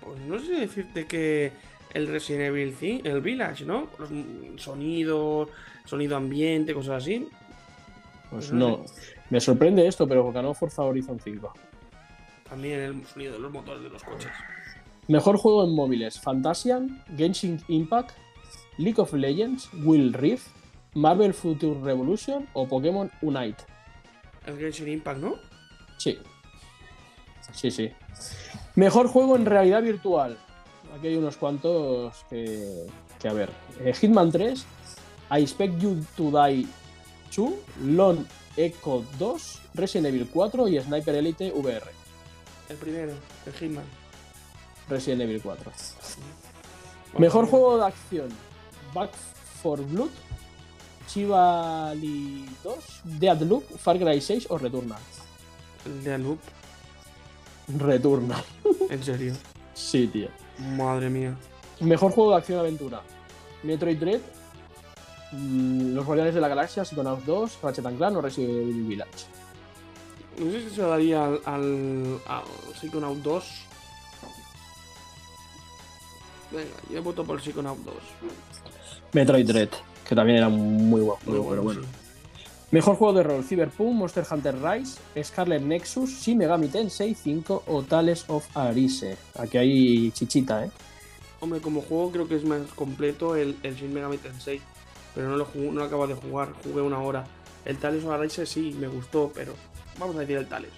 [0.05, 1.53] Pues no sé decirte que
[1.95, 3.87] el Resident Evil 5, el Village, ¿no?
[4.01, 4.11] Los
[4.61, 5.49] sonidos,
[5.85, 7.29] sonido ambiente, cosas así.
[8.29, 8.85] Pues No no,
[9.31, 11.53] me sorprende esto, pero ganó Forza Horizon 5.
[12.51, 14.31] También el sonido de los motores de los coches.
[15.09, 18.11] Mejor juego en móviles: Fantasian, Genshin Impact,
[18.77, 20.49] League of Legends, Will Rift,
[20.95, 23.65] Marvel Future Revolution o Pokémon Unite.
[24.47, 25.35] El Genshin Impact, ¿no?
[25.97, 26.19] Sí.
[27.53, 27.91] Sí, sí.
[28.75, 30.39] Mejor juego en realidad virtual.
[30.97, 32.87] Aquí hay unos cuantos que,
[33.21, 33.51] que a ver.
[33.81, 34.67] Eh, Hitman 3,
[35.31, 36.67] I Expect You to Die
[37.37, 37.53] 2,
[37.85, 38.25] Lone
[38.57, 42.00] Echo 2, Resident Evil 4 y Sniper Elite VR.
[42.71, 43.13] El primero,
[43.47, 43.85] el Hitman.
[44.89, 45.73] Resident Evil 4.
[47.19, 48.29] Mejor juego de acción:
[48.95, 49.11] Back
[49.61, 50.11] for Blood,
[51.09, 55.01] Chivali 2, Deadloop, Far Cry 6 o Returnal.
[55.85, 56.39] El de Loop,
[57.77, 58.45] Returnal.
[58.91, 59.35] en serio.
[59.75, 60.29] Sí, tío.
[60.77, 61.37] Madre mía.
[61.81, 63.03] Mejor juego de acción-aventura:
[63.65, 64.21] Metroid Dread,
[65.33, 69.40] mm, Los Guardianes de la Galaxia, Psychonauts 2, Ratchet and Clank o Resident Evil Village.
[70.41, 72.43] No sé si se lo daría al, al, al
[72.75, 73.45] Psychonaut 2.
[76.53, 77.95] Venga, yo voto por el Psychonaut 2.
[79.13, 79.69] Metroid Dread,
[80.09, 81.83] que también era muy buen juego, pero bueno.
[81.83, 81.89] sí.
[82.73, 87.83] Mejor juego de rol: Cyberpunk, Monster Hunter Rise, Scarlet Nexus, Shin Megami Tensei 5 o
[87.83, 89.17] Tales of Arise.
[89.39, 90.71] Aquí hay chichita, ¿eh?
[91.41, 94.61] Hombre, como juego creo que es más completo el, el Shin Megami Tensei.
[95.15, 97.27] Pero no lo, jugué- no lo acabo de jugar, jugué una hora.
[97.65, 99.55] El Tales of Arise sí, me gustó, pero
[100.01, 100.71] vamos a decir el Tales.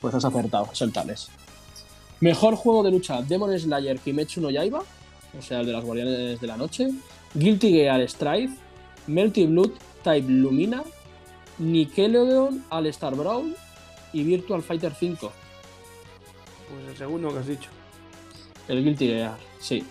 [0.00, 1.28] Pues has acertado, es el Tales.
[2.20, 4.80] Mejor juego de lucha: Demon Slayer Kimetsu no Yaiba,
[5.38, 6.90] o sea, el de las Guardianes de la Noche,
[7.34, 8.54] Guilty Gear Strive,
[9.06, 9.70] Melty Blood
[10.02, 10.82] Type Lumina,
[11.58, 13.56] Nickelodeon All Star Brawl
[14.12, 15.32] y Virtual Fighter 5.
[16.68, 17.70] Pues el segundo que has dicho.
[18.66, 19.84] El Guilty Gear, sí.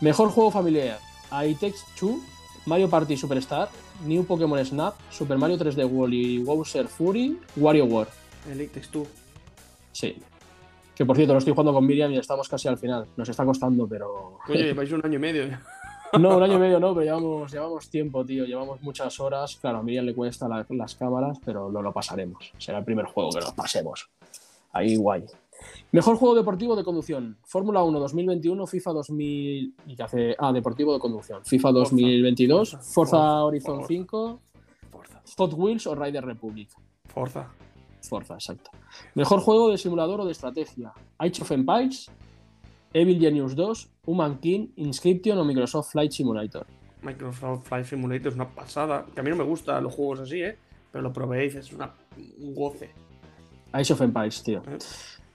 [0.00, 0.98] Mejor juego familiar:
[1.30, 2.20] Takes Two,
[2.66, 3.68] Mario Party Superstar,
[4.04, 8.08] New Pokémon Snap, Super Mario 3D World y Bowser Fury, WarioWare.
[8.50, 9.06] El It Takes Two.
[9.92, 10.16] Sí.
[10.94, 13.06] Que por cierto, lo estoy jugando con Miriam y estamos casi al final.
[13.16, 14.38] Nos está costando, pero.
[14.46, 15.58] Coño, lleváis un año y medio.
[16.20, 18.44] No, un año y medio no, pero llevamos, llevamos tiempo, tío.
[18.44, 19.56] Llevamos muchas horas.
[19.58, 22.52] Claro, a Miriam le cuesta la- las cámaras, pero lo, lo pasaremos.
[22.58, 24.10] Será el primer juego que nos pasemos.
[24.74, 25.24] Ahí guay.
[25.92, 27.36] Mejor juego deportivo de conducción.
[27.44, 29.74] Fórmula 1 2021, FIFA 2000.
[29.86, 30.36] ¿Y qué hace?
[30.38, 31.44] Ah, deportivo de conducción.
[31.44, 33.88] FIFA 2022, Forza, Forza, Forza, Horizon Forza.
[33.88, 34.40] 5,
[34.90, 35.22] Forza.
[35.36, 36.70] Hot Wheels o Rider Republic.
[37.06, 37.48] Forza.
[38.00, 38.70] Forza, exacto.
[39.14, 40.92] Mejor juego de simulador o de estrategia.
[41.18, 42.10] Age of Empires,
[42.92, 46.66] Evil Genius 2, Human King, Inscription o Microsoft Flight Simulator.
[47.02, 49.06] Microsoft Flight Simulator es una pasada.
[49.14, 50.56] Que a mí no me gustan los juegos así, ¿eh?
[50.90, 51.92] Pero lo probé y es una,
[52.38, 52.90] un goce.
[53.72, 54.62] Age of Empires, tío.
[54.68, 54.78] ¿eh?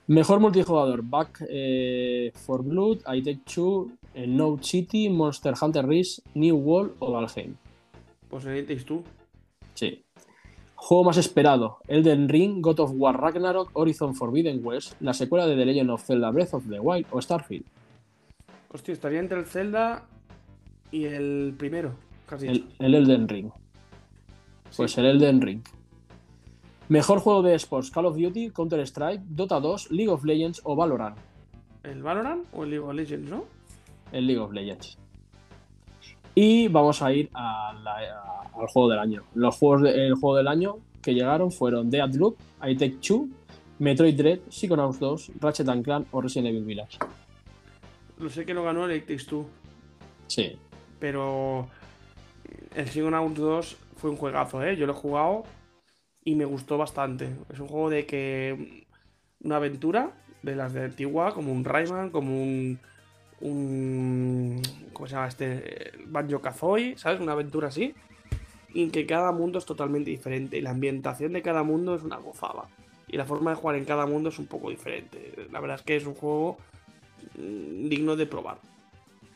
[0.07, 1.01] Mejor multijugador.
[1.03, 6.95] Back eh, for Blood, I Take Two, eh, Note City, Monster Hunter Rise, New World
[6.99, 7.55] o Valheim.
[8.29, 9.03] Pues el Takes Two.
[9.73, 10.03] Sí.
[10.75, 15.55] Juego más esperado: Elden Ring, God of War Ragnarok, Horizon Forbidden West, la secuela de
[15.55, 17.65] The Legend of Zelda Breath of the Wild o Starfield.
[18.69, 20.05] Hostia, estaría entre el Zelda
[20.91, 21.95] y el primero.
[22.27, 22.47] Casi.
[22.47, 23.49] El, el Elden Ring.
[24.75, 24.99] Pues Sí.
[25.01, 25.61] el Elden Ring.
[26.89, 31.17] Mejor juego de esports: Call of Duty, Counter-Strike, Dota 2, League of Legends o Valorant.
[31.83, 33.45] ¿El Valorant o el League of Legends, no?
[34.11, 34.97] El League of Legends.
[36.35, 39.23] Y vamos a ir a la- a- al juego del año.
[39.33, 43.27] Los juegos de- el juego del año que llegaron fueron Deathloop, I Take Two,
[43.79, 46.97] Metroid Dread, Psychonauts 2, Ratchet and Clank o Resident Evil Village.
[48.19, 49.45] Lo sé que lo ganó el It Takes Two.
[50.27, 50.57] Sí,
[50.99, 51.67] Pero
[52.75, 54.75] el Psychonauts 2 fue un juegazo, ¿eh?
[54.75, 55.43] Yo lo he jugado
[56.27, 57.29] y me gustó bastante.
[57.49, 58.85] Es un juego de que.
[59.39, 60.11] Una aventura
[60.41, 62.79] de las de antigua, como un Rayman, como un.
[63.39, 64.61] un
[64.91, 65.93] ¿Cómo se llama este?
[66.07, 67.21] Banjo Kazooie, ¿sabes?
[67.21, 67.95] Una aventura así.
[68.73, 70.57] Y en que cada mundo es totalmente diferente.
[70.57, 72.65] Y la ambientación de cada mundo es una gozada.
[73.07, 75.47] Y la forma de jugar en cada mundo es un poco diferente.
[75.49, 76.57] La verdad es que es un juego
[77.37, 78.57] mm, digno de probar.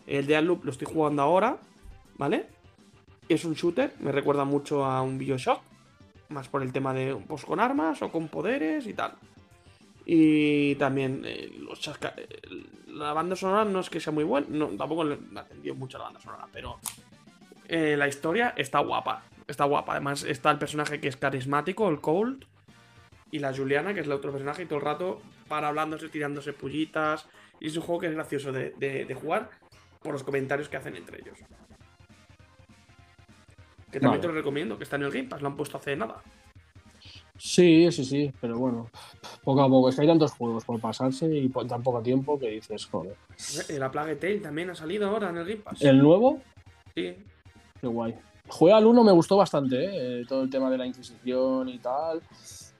[0.08, 1.58] El Deathloop lo estoy jugando ahora,
[2.18, 2.48] ¿vale?
[3.30, 5.62] Es un shooter, me recuerda mucho a un Bioshock,
[6.32, 9.14] más por el tema de pues con armas o con poderes y tal.
[10.06, 12.28] Y también eh, los chasca- eh,
[12.88, 16.06] la banda sonora no es que sea muy buena, no, tampoco le atendió mucho la
[16.06, 16.80] banda sonora, pero
[17.68, 19.94] eh, la historia está guapa, está guapa.
[19.94, 22.46] Además está el personaje que es carismático, el Cold,
[23.32, 26.52] y la Juliana, que es el otro personaje, y todo el rato para hablándose, tirándose
[26.52, 27.28] pullitas.
[27.62, 29.52] Y es un juego que es gracioso de jugar
[30.02, 31.38] por los comentarios que hacen entre ellos.
[33.92, 34.22] Que también Vale.
[34.22, 36.22] te lo recomiendo, que está en el Game Pass, lo han puesto hace nada.
[37.38, 38.90] sí, sí, sí, pero bueno,
[39.44, 39.90] poco a poco.
[39.90, 43.16] Es que hay tantos juegos por pasarse y por tan poco tiempo que dices, joder.
[43.70, 45.82] Eh, La Plague Tale también ha salido ahora en el Game Pass.
[45.82, 46.40] El nuevo,
[46.96, 47.16] Sí.
[47.80, 48.14] Qué guay.
[48.48, 50.22] Juega al 1 me gustó bastante, ¿eh?
[50.22, 52.22] Eh, todo el tema de la Inquisición y tal.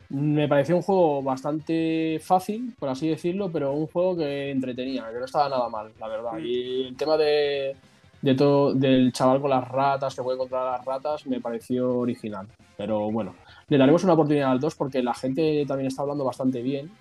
[0.10, 5.20] Me pareció un juego bastante fácil, por así decirlo, pero un juego que entretenía, que
[5.20, 6.34] no estaba nada mal, la verdad.
[6.34, 6.46] Mm.
[6.46, 7.76] Y el tema de,
[8.22, 12.48] de todo, del chaval con las ratas, que puede controlar las ratas, me pareció original.
[12.78, 13.36] Pero bueno,
[13.68, 16.92] le daremos una oportunidad al 2 porque la gente también está hablando bastante bien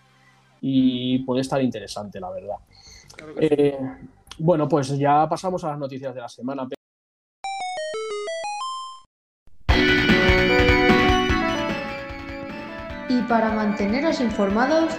[0.61, 2.57] y puede estar interesante, la verdad.
[3.17, 3.55] Claro que sí.
[3.55, 3.79] Eh,
[4.39, 6.67] bueno, pues ya pasamos a las noticias de la semana.
[13.09, 14.95] Y para manteneros informados,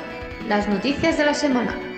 [0.47, 1.90] las noticias de la semana.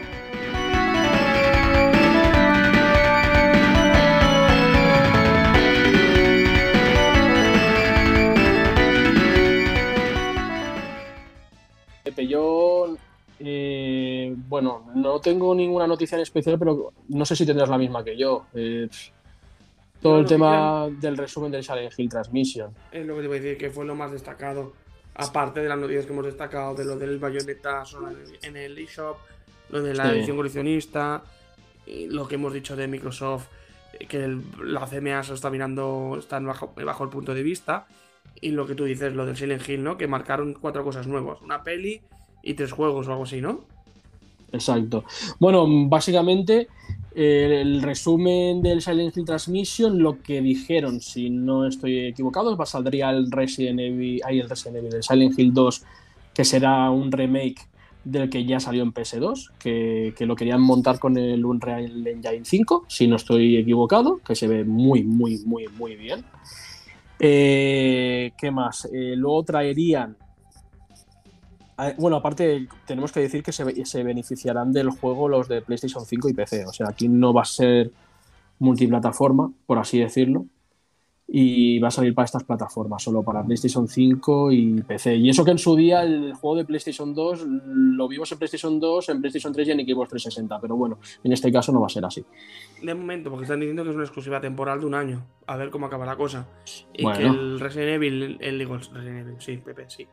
[12.03, 12.95] Pepe, yo,
[13.39, 18.03] eh, bueno, no tengo ninguna noticia en especial, pero no sé si tendrás la misma
[18.03, 18.45] que yo.
[18.53, 18.89] Eh,
[20.01, 22.73] todo el tema del resumen del Silent Hill Transmission.
[22.91, 24.73] Es lo que te iba a decir, que fue lo más destacado.
[25.15, 27.83] Aparte de las noticias que hemos destacado, de lo del Bayonetta
[28.41, 29.17] en el- eShop,
[29.69, 30.17] lo de la Sí.
[30.17, 31.23] edición coleccionista,
[31.85, 33.45] y lo que hemos dicho de Microsoft,
[33.99, 37.85] eh, que el- la CMA se está mirando, está bajo el punto de vista,
[38.41, 39.97] y lo que tú dices, lo del Silent Hill, ¿no?
[39.97, 42.01] Que marcaron cuatro cosas nuevas, una peli
[42.43, 43.61] y tres juegos o algo así, ¿no?
[44.51, 45.05] Exacto.
[45.39, 46.67] Bueno, básicamente
[47.15, 53.11] eh, el resumen del Silent Hill Transmission, lo que dijeron, si no estoy equivocado, saldría
[53.11, 55.83] el Resident Evil, ahí el Resident Evil, el Silent Hill 2,
[56.33, 57.67] que será un remake
[58.03, 62.43] del que ya salió en PS2, que, que lo querían montar con el Unreal Engine
[62.43, 66.25] 5, si no estoy equivocado, que se ve muy, muy, muy, muy bien.
[67.19, 68.85] Eh, ¿Qué más?
[68.91, 70.17] Eh, luego traerían
[71.77, 76.05] Ah, Bueno, aparte tenemos que decir que se, se beneficiarán del juego los de PlayStation
[76.05, 76.65] 5 y PC.
[76.65, 77.91] O sea, aquí no va a ser
[78.59, 80.45] multiplataforma, por así decirlo.
[81.35, 85.15] Y va a salir para estas plataformas, solo para PlayStation 5 y PC.
[85.15, 88.79] Y eso que en su día el juego de PlayStation 2 lo vimos en PlayStation
[88.79, 90.61] 2, en PlayStation 3 y en Xbox 360.
[90.61, 92.23] Pero bueno, en este caso no va a ser así.
[92.83, 95.25] De momento, porque están diciendo que es una exclusiva temporal de un año.
[95.47, 96.47] A ver cómo acaba la cosa.
[96.93, 97.17] Y Bueno.
[97.17, 100.07] que el Resident Evil, el, el- digo, el Resident Evil, sí, Pepe, sí.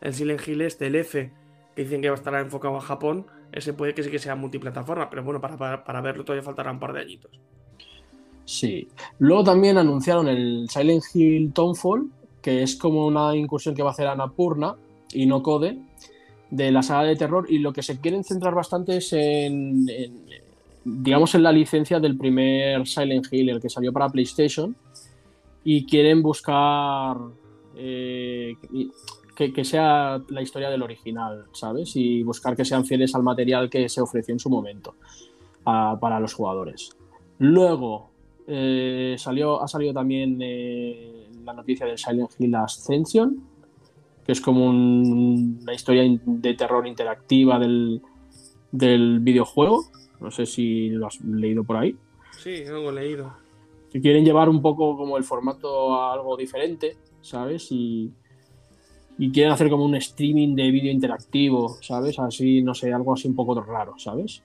[0.00, 1.32] El Silent Hill este, el F,
[1.76, 4.34] que dicen que va a estar enfocado a Japón, ese puede que sí que sea
[4.34, 7.30] multiplataforma, pero bueno, para, para, para verlo todavía faltará un par de añitos.
[8.46, 8.88] Sí.
[9.18, 12.08] Luego también anunciaron el Silent Hill Townfall,
[12.40, 14.76] que es como una incursión que va a hacer Annapurna
[15.12, 15.78] y no Code
[16.50, 17.46] de la saga de terror.
[17.50, 19.84] Y lo que se quieren centrar bastante es en,
[20.84, 24.76] digamos, en la licencia del primer Silent Hill, el que salió para PlayStation.
[25.64, 27.16] Y quieren buscar
[27.76, 28.54] eh,
[29.34, 31.96] que, sea la historia del original, ¿sabes?
[31.96, 34.94] Y buscar que sean fieles al material que se ofreció en su momento
[35.64, 36.90] a- para los jugadores.
[37.38, 38.10] Luego,
[38.46, 43.42] eh, salió, ha salido también eh, la noticia del Silent Hill Ascension,
[44.24, 48.00] que es como un- una historia de terror interactiva del,
[48.72, 49.84] del videojuego.
[50.20, 51.94] No sé si lo has leído por ahí.
[52.38, 53.34] Sí, algo leído.
[53.92, 57.68] Que quieren llevar un poco como el formato a algo diferente, ¿sabes?
[57.70, 58.10] Y,
[59.18, 62.18] y quieren hacer como un streaming de vídeo interactivo, ¿sabes?
[62.18, 64.42] Así, no sé, algo así un poco raro, ¿sabes?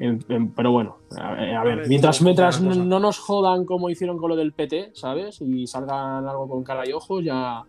[0.00, 4.30] En- en- pero bueno, a, a ver, mientras, mientras no nos jodan como hicieron con
[4.30, 5.40] lo del PT, ¿sabes?
[5.40, 7.64] Y salgan algo con cara y ojos, ya,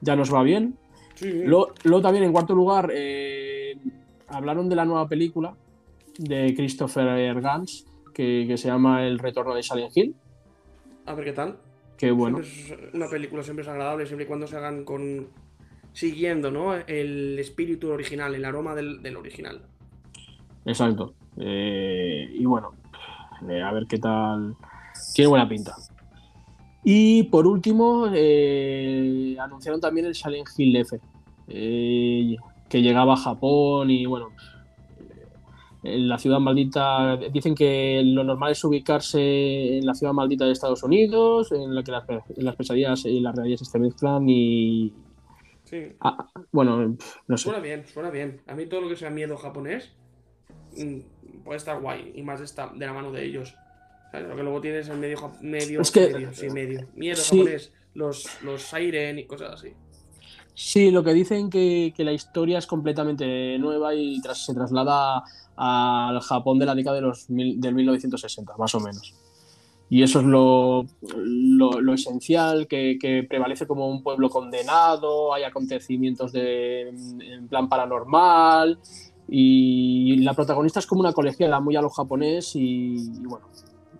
[0.00, 0.76] ya nos va bien.
[1.14, 3.76] Sí, Luego, luego también, en cuarto lugar, eh,
[4.28, 5.54] hablaron de la nueva película
[6.18, 10.14] de Christopher Gans, que, que se llama El retorno de Silent Hill.
[11.06, 11.56] A ver qué tal.
[11.96, 15.28] Que bueno, es- una película siempre es agradable, siempre y cuando se hagan con.
[15.94, 16.74] siguiendo, ¿no?
[16.74, 19.62] El espíritu original, el aroma del, del original.
[20.66, 21.14] exacto.
[21.36, 22.72] Eh, y bueno,
[23.48, 24.56] eh, a ver qué tal.
[25.14, 25.76] Tiene buena pinta.
[26.84, 30.98] Y por último, eh, anunciaron también el Silent Hill F,
[31.48, 32.36] eh,
[32.68, 34.30] que llegaba a Japón y bueno,
[35.84, 37.16] en la ciudad maldita.
[37.32, 41.84] Dicen que lo normal es ubicarse en la ciudad maldita de Estados Unidos, en la
[41.84, 42.04] que las,
[42.36, 44.92] las pesadillas y las realidades se mezclan y.
[45.64, 45.86] Sí.
[46.00, 46.96] ah, bueno,
[47.28, 47.44] no sé.
[47.44, 48.42] Suena bien, suena bien.
[48.46, 49.92] A mí todo lo que sea miedo japonés
[50.76, 50.98] mm,
[51.44, 52.12] puede estar guay.
[52.14, 53.54] Y más está de la mano de ellos.
[54.10, 54.28] ¿Sabes?
[54.28, 56.86] Lo que luego tienes el medio, medio, Es que- medio, sí, medio.
[56.94, 57.38] Miedo Sí.
[57.38, 59.68] japonés, los, los Siren y cosas así.
[60.54, 65.22] Sí, lo que dicen que, que la historia es completamente nueva y tras- se traslada
[65.56, 69.14] al Japón de la década de los mil- del 1960, más o menos.
[69.88, 70.84] Y eso es lo,
[71.16, 77.68] lo- lo esencial, que, que prevalece como un pueblo condenado, hay acontecimientos de, en plan
[77.68, 78.78] paranormal,
[79.28, 83.46] y la protagonista es como una colegiala muy a lo japonés y, bueno,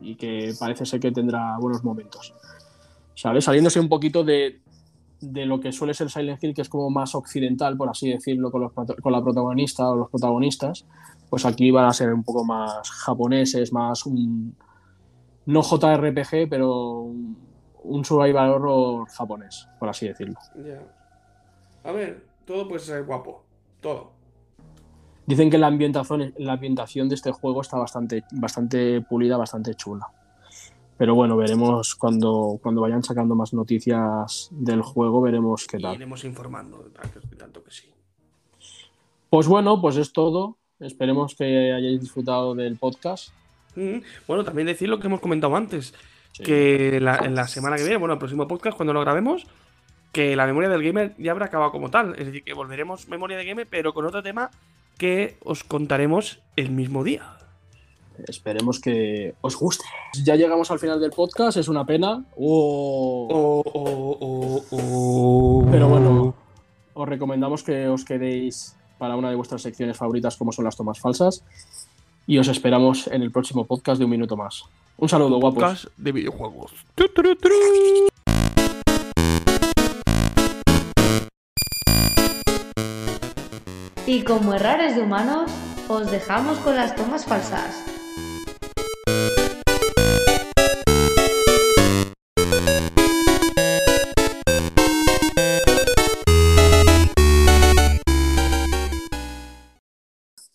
[0.01, 2.35] y que parece ser que tendrá buenos momentos.
[3.15, 3.45] ¿Sabes?
[3.45, 4.61] Saliéndose un poquito de,
[5.23, 8.51] de lo que suele ser Silent Hill, que es como más occidental, por así decirlo,
[8.51, 10.85] con, la protagonista o los protagonistas,
[11.31, 14.55] pues aquí van a ser un poco más japoneses, más un,
[15.47, 17.03] no JRPG, pero
[17.85, 20.35] un, survival horror japonés, por así decirlo.
[20.57, 20.83] Ya.
[21.85, 23.45] A ver, todo puede ser guapo.
[23.81, 24.22] Todo.
[25.27, 30.07] Dicen que la ambientación, la ambientación de este juego está bastante, bastante pulida, bastante chula.
[30.99, 35.95] Pero bueno, veremos cuando, cuando vayan sacando más noticias del juego, veremos qué Y tal.
[35.97, 36.91] iremos informando
[37.39, 37.91] tanto, que sí.
[39.31, 40.59] Pues bueno, pues es todo.
[40.79, 43.31] Esperemos que hayáis disfrutado del podcast.
[43.77, 45.95] Mm, Bueno, también decir lo que hemos comentado antes.
[46.33, 46.43] Sí.
[46.43, 49.47] Que la, en la semana que viene, bueno, el próximo podcast, cuando lo grabemos,
[50.13, 52.15] que la memoria del gamer ya habrá acabado como tal.
[52.19, 54.51] Es decir, que volveremos memoria de gamer, pero con otro tema
[55.03, 57.25] que os contaremos el mismo día.
[58.29, 59.85] esperemos que os guste.
[60.23, 62.25] Ya llegamos al final del podcast, es una pena.
[62.37, 63.65] Oh.
[63.65, 65.67] Oh, oh.
[65.73, 66.35] Pero bueno,
[66.95, 71.01] os recomendamos que os quedéis para una de vuestras secciones favoritas como son las tomas
[71.01, 71.43] falsas.
[72.29, 74.63] Y os esperamos en el próximo podcast de un minuto más.
[74.99, 75.65] Un saludo, guapos.
[75.65, 76.73] Podcast de videojuegos.
[84.07, 85.51] Y como errores de humanos,
[85.89, 87.85] os dejamos con las tomas falsas.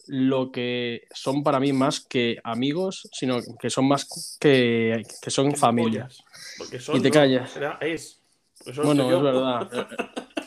[0.07, 5.53] Lo que son para mí más que amigos, sino que son más que, que son
[5.55, 6.03] familia.
[6.03, 6.23] Pollas.
[6.57, 7.51] Porque son, Y te no, callas.
[7.81, 8.21] es.
[8.63, 9.69] Pues Bueno, es verdad.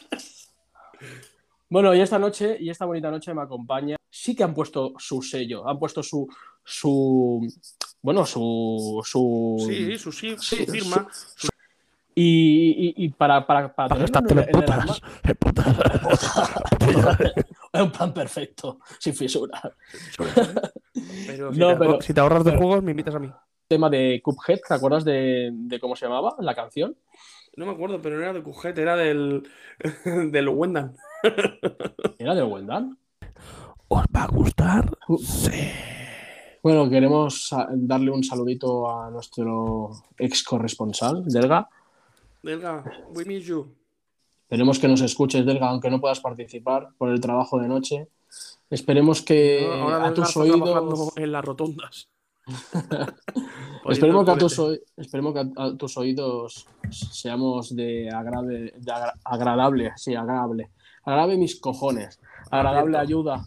[1.71, 3.97] bueno, y esta noche, y esta bonita noche me acompaña.
[4.11, 6.29] Sí que han puesto su sello, han puesto su.
[6.64, 7.47] su
[8.03, 9.01] bueno, su.
[9.05, 11.07] su Sí, su, sí, su Sí, firma.
[12.14, 15.01] y, y- y para, para, para Para en arma- putas.
[17.73, 19.61] es un plan perfecto, sin fisura.
[21.27, 23.31] Pero si, No, te, pero- si te ahorras de pero- juegos, me invitas a mí.
[23.68, 26.97] Tema de Cuphead, ¿te acuerdas de, de cómo se llamaba la canción?
[27.57, 29.49] No me acuerdo, pero no era de Cujet, era del,
[30.05, 30.97] del Wendan.
[32.18, 32.97] ¿Era de Wendan?
[33.89, 34.91] ¿Os va a gustar?
[35.09, 35.18] Uh.
[35.18, 35.51] Sí.
[36.62, 41.68] Bueno, queremos darle un saludito a nuestro ex corresponsal, Delga.
[42.43, 43.75] Delga, we miss you.
[44.43, 48.09] Esperemos que nos escuches, Delga, aunque no puedas participar por el trabajo de noche.
[48.68, 51.12] Esperemos que Ahora a tus oídos.
[51.16, 52.09] en las rotondas.
[53.89, 54.83] Esperemos que, a tus, el culete.
[54.83, 60.71] oí- esperemos que a, a tus oídos seamos de, agrade, de agra- agradable, sí, agradable.
[61.05, 62.21] Agradable mis cojones.
[62.51, 63.45] Agradable ayuda.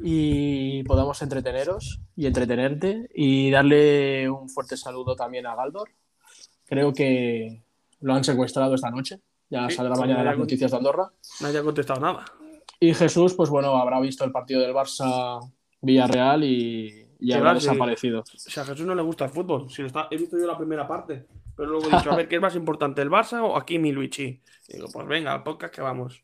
[0.00, 3.08] Y podamos entreteneros y entretenerte.
[3.14, 5.90] Y darle un fuerte saludo también a Galdor.
[6.66, 7.62] Creo que
[8.00, 9.20] lo han secuestrado esta noche.
[9.48, 11.10] Ya Sí, saldrá mañana las noticias de Andorra.
[11.40, 12.24] Nadie ha contestado nada.
[12.78, 15.40] Y Jesús, pues bueno, habrá visto el partido del Barça
[15.82, 18.20] Villarreal y, y habrá desaparecido.
[18.20, 19.68] O sea, a Jesús no le gusta el fútbol.
[19.70, 21.26] Si lo está, he visto yo la primera parte.
[21.56, 23.92] Pero luego he dicho, a ver, ¿qué es más importante, el Barça o aquí mi
[23.92, 24.40] Luigi?
[24.68, 26.22] Y digo, pues venga, al podcast que vamos.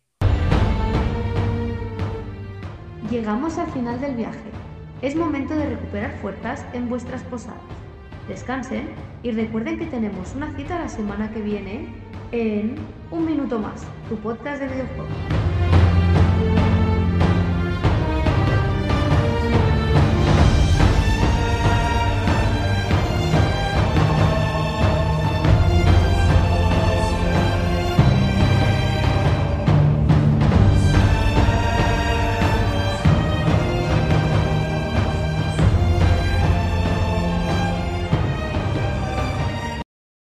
[3.10, 4.50] Llegamos al final del viaje.
[5.00, 7.60] Es momento de recuperar fuerzas en vuestras posadas.
[8.26, 8.88] Descansen
[9.22, 11.86] y recuerden que tenemos una cita la semana que viene
[12.32, 12.74] en
[13.12, 15.75] Un Minuto Más, tu podcast de videojuegos.